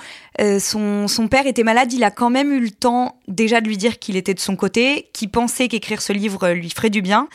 son, 0.59 1.07
son 1.07 1.27
père 1.27 1.47
était 1.47 1.63
malade, 1.63 1.91
il 1.93 2.03
a 2.03 2.11
quand 2.11 2.29
même 2.29 2.51
eu 2.51 2.59
le 2.59 2.71
temps 2.71 3.19
déjà 3.27 3.61
de 3.61 3.67
lui 3.67 3.77
dire 3.77 3.99
qu'il 3.99 4.15
était 4.15 4.33
de 4.33 4.39
son 4.39 4.55
côté, 4.55 5.09
qu'il 5.13 5.29
pensait 5.29 5.67
qu'écrire 5.67 6.01
ce 6.01 6.13
livre 6.13 6.49
lui 6.51 6.69
ferait 6.69 6.89
du 6.89 7.01
bien. 7.01 7.27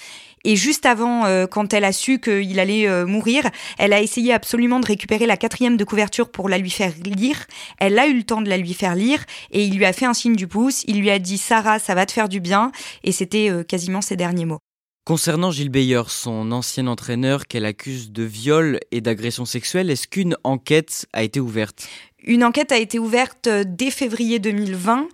Et 0.44 0.57
juste 0.57 0.87
avant, 0.87 1.26
euh, 1.26 1.46
quand 1.46 1.74
elle 1.74 1.85
a 1.85 1.92
su 1.92 2.18
qu'il 2.18 2.59
allait 2.59 2.88
euh, 2.88 3.05
mourir, 3.07 3.44
elle 3.79 3.92
a 3.92 4.00
essayé 4.00 4.33
absolument 4.33 4.81
de 4.81 4.87
récupérer 4.87 5.26
la 5.26 5.37
quatrième 5.37 5.76
de 5.76 5.85
couverture 5.85 6.31
pour 6.31 6.48
la 6.48 6.59
lui 6.59 6.70
faire 6.70 6.92
lire. 7.05 7.46
Elle 7.79 7.98
a 7.98 8.07
eu 8.07 8.16
le 8.16 8.22
temps 8.22 8.40
de 8.40 8.48
la 8.48 8.57
lui 8.57 8.72
faire 8.72 8.94
lire 8.94 9.24
et 9.50 9.64
il 9.64 9.76
lui 9.76 9.85
a 9.85 9.92
fait 9.92 10.07
un 10.07 10.14
signe 10.14 10.37
du 10.37 10.46
pouce. 10.46 10.83
Il 10.87 11.00
lui 11.00 11.11
a 11.11 11.18
dit 11.18 11.37
Sarah, 11.37 11.79
ça 11.79 11.94
va 11.94 12.07
te 12.07 12.12
faire 12.12 12.29
du 12.29 12.40
bien. 12.40 12.72
Et 13.05 13.12
c'était 13.12 13.50
euh, 13.50 13.62
quasiment 13.64 14.00
ses 14.00 14.16
derniers 14.16 14.46
mots. 14.46 14.61
Concernant 15.05 15.50
Gilles 15.50 15.70
Beyer, 15.70 16.03
son 16.09 16.53
ancien 16.53 16.87
entraîneur 16.87 17.46
qu'elle 17.46 17.64
accuse 17.64 18.12
de 18.12 18.22
viol 18.22 18.79
et 18.92 19.00
d'agression 19.00 19.44
sexuelle, 19.44 19.90
est-ce 19.90 20.07
qu'une 20.07 20.37
enquête 20.44 21.07
a 21.12 21.22
été 21.22 21.40
ouverte? 21.40 21.88
Une 22.22 22.44
enquête 22.44 22.70
a 22.70 22.79
été 22.79 22.98
ouverte 22.98 23.48
dès 23.48 23.90
février 23.90 24.38
2020 24.38 25.09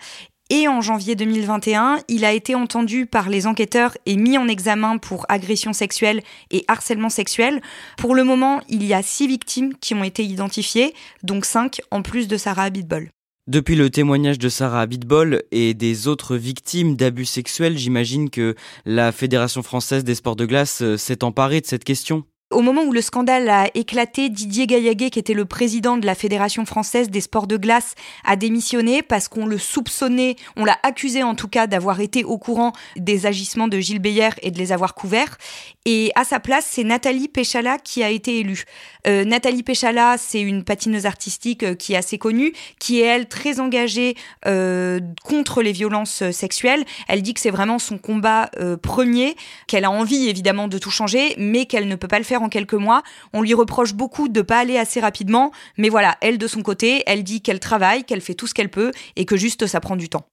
et 0.51 0.69
en 0.69 0.81
janvier 0.81 1.17
2021, 1.17 1.99
il 2.09 2.25
a 2.25 2.33
été 2.33 2.55
entendu 2.55 3.07
par 3.07 3.29
les 3.29 3.47
enquêteurs 3.47 3.97
et 4.07 4.17
mis 4.17 4.39
en 4.39 4.49
examen 4.49 4.99
pour 4.99 5.27
agression 5.29 5.73
sexuelle 5.73 6.23
et 6.51 6.65
harcèlement 6.69 7.09
sexuel. 7.09 7.61
Pour 7.97 8.15
le 8.15 8.25
moment, 8.25 8.61
il 8.69 8.85
y 8.85 8.95
a 8.95 9.03
six 9.03 9.27
victimes 9.27 9.75
qui 9.81 9.95
ont 9.95 10.05
été 10.05 10.25
identifiées, 10.25 10.95
donc 11.23 11.45
cinq 11.45 11.81
en 11.91 12.03
plus 12.03 12.29
de 12.29 12.37
Sarah 12.37 12.65
Abitbol. 12.65 13.11
Depuis 13.49 13.77
le 13.77 13.91
témoignage 13.91 14.41
de 14.41 14.49
Sarah 14.49 14.81
Abitbol 14.81 15.45
et 15.53 15.73
des 15.73 16.09
autres 16.09 16.37
victimes 16.37 16.97
d'abus 16.97 17.27
sexuels, 17.27 17.79
j'imagine 17.79 18.29
que 18.29 18.57
la 18.85 19.13
Fédération 19.13 19.63
française 19.63 20.03
des 20.03 20.17
sports 20.17 20.35
de 20.35 20.47
glace 20.47 20.83
euh, 20.83 20.97
s'est 20.97 21.23
emparée 21.23 21.61
de 21.61 21.67
cette 21.67 21.85
question. 21.85 22.25
Au 22.53 22.61
moment 22.61 22.85
où 22.85 22.93
le 22.93 23.01
scandale 23.01 23.49
a 23.49 23.67
éclaté, 23.75 24.29
Didier 24.29 24.69
Gaillaguet, 24.69 25.11
qui 25.11 25.19
était 25.19 25.35
le 25.35 25.47
président 25.47 25.97
de 25.97 26.07
la 26.07 26.15
Fédération 26.15 26.65
française 26.65 27.11
des 27.11 27.21
sports 27.21 27.49
de 27.49 27.57
glace, 27.57 27.97
a 28.25 28.37
démissionné 28.37 29.03
parce 29.03 29.27
qu'on 29.27 29.47
le 29.47 29.59
soupçonnait, 29.59 30.37
on 30.55 30.65
l'a 30.65 30.79
accusé 30.85 31.25
en 31.25 31.35
tout 31.35 31.49
cas 31.49 31.67
d'avoir 31.67 31.99
été 32.01 32.23
au 32.23 32.39
courant 32.39 32.73
des 32.95 33.27
agissements 33.27 33.67
de 33.67 33.81
Gilles 33.81 33.99
Beyer 33.99 34.29
et 34.43 34.53
de 34.53 34.59
les 34.59 34.71
avoir 34.71 34.95
couverts. 34.95 35.39
Et 35.87 36.13
à 36.15 36.23
sa 36.23 36.39
place, 36.39 36.69
c'est 36.71 36.85
Nathalie 36.85 37.27
Péchala 37.27 37.79
qui 37.79 38.05
a 38.05 38.11
été 38.11 38.39
élue. 38.39 38.63
Euh, 39.09 39.25
Nathalie 39.25 39.65
Péchala, 39.65 40.17
c'est 40.17 40.41
une 40.41 40.63
patineuse 40.63 41.07
artistique 41.07 41.65
euh, 41.65 41.75
qui 41.75 41.95
est 41.95 41.97
assez 41.97 42.19
connue, 42.19 42.53
qui 42.79 43.01
est 43.01 43.07
elle 43.07 43.27
très 43.27 43.59
engagée 43.59 44.17
euh, 44.47 45.01
contre 45.25 45.63
les 45.63 45.73
violences 45.73 46.31
sexuelles. 46.31 46.85
Elle 47.09 47.23
dit 47.23 47.35
que 47.35 47.41
c'est 47.41 47.51
vraiment 47.51 47.81
son 47.81 47.99
combat 47.99 48.51
premier, 48.83 49.35
qu'elle 49.67 49.85
a 49.85 49.91
envie 49.91 50.29
évidemment 50.29 50.69
de 50.69 50.79
tout 50.79 50.91
changer, 50.91 51.35
mais 51.39 51.67
qu'elle 51.67 51.89
ne 51.89 51.97
peut 51.97 52.09
pas 52.09 52.19
le 52.19 52.25
en 52.43 52.49
quelques 52.49 52.75
mois. 52.75 53.03
On 53.33 53.43
lui 53.43 53.55
reproche 53.55 53.95
beaucoup 53.95 54.29
de 54.29 54.43
pas 54.43 54.59
aller 54.59 54.79
assez 54.79 55.01
rapidement, 55.01 55.53
mais 55.77 55.89
voilà, 55.89 56.17
elle 56.21 56.39
de 56.39 56.47
son 56.47 56.63
côté, 56.63 57.03
elle 57.07 57.25
dit 57.25 57.41
qu'elle 57.41 57.61
travaille, 57.61 58.05
qu'elle 58.05 58.21
fait 58.21 58.35
tout 58.35 58.47
ce 58.47 58.55
qu'elle 58.55 58.71
peut 58.71 58.93
et 59.17 59.25
que 59.25 59.37
juste 59.37 59.67
ça 59.67 59.81
prend 59.81 59.97
du 59.97 60.09
temps. 60.09 60.27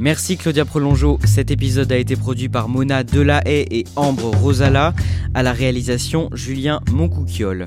Merci 0.00 0.36
Claudia 0.36 0.64
Prolongeau. 0.64 1.18
Cet 1.24 1.50
épisode 1.50 1.90
a 1.90 1.96
été 1.96 2.14
produit 2.14 2.48
par 2.48 2.68
Mona 2.68 3.02
Delahaye 3.02 3.66
et 3.68 3.84
Ambre 3.96 4.30
Rosala. 4.36 4.94
À 5.34 5.42
la 5.42 5.52
réalisation, 5.52 6.30
Julien 6.32 6.80
Moncouquiole. 6.92 7.64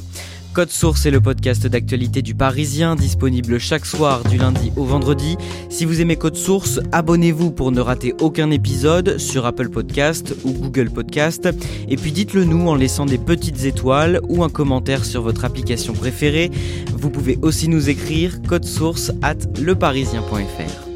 Code 0.53 0.69
Source 0.69 1.05
est 1.05 1.11
le 1.11 1.21
podcast 1.21 1.65
d'actualité 1.65 2.21
du 2.21 2.35
Parisien, 2.35 2.97
disponible 2.97 3.57
chaque 3.57 3.85
soir 3.85 4.21
du 4.25 4.37
lundi 4.37 4.73
au 4.75 4.83
vendredi. 4.83 5.37
Si 5.69 5.85
vous 5.85 6.01
aimez 6.01 6.17
Code 6.17 6.35
Source, 6.35 6.81
abonnez-vous 6.91 7.51
pour 7.51 7.71
ne 7.71 7.79
rater 7.79 8.13
aucun 8.19 8.51
épisode 8.51 9.17
sur 9.17 9.45
Apple 9.45 9.69
Podcast 9.69 10.35
ou 10.43 10.51
Google 10.51 10.89
Podcast. 10.89 11.47
Et 11.87 11.95
puis 11.95 12.11
dites-le 12.11 12.43
nous 12.43 12.67
en 12.67 12.75
laissant 12.75 13.05
des 13.05 13.17
petites 13.17 13.63
étoiles 13.63 14.19
ou 14.27 14.43
un 14.43 14.49
commentaire 14.49 15.05
sur 15.05 15.21
votre 15.21 15.45
application 15.45 15.93
préférée. 15.93 16.51
Vous 16.91 17.09
pouvez 17.09 17.39
aussi 17.41 17.69
nous 17.69 17.89
écrire 17.89 18.41
code 18.41 18.65
source 18.65 19.11
at 19.21 19.37
leparisien.fr. 19.57 20.90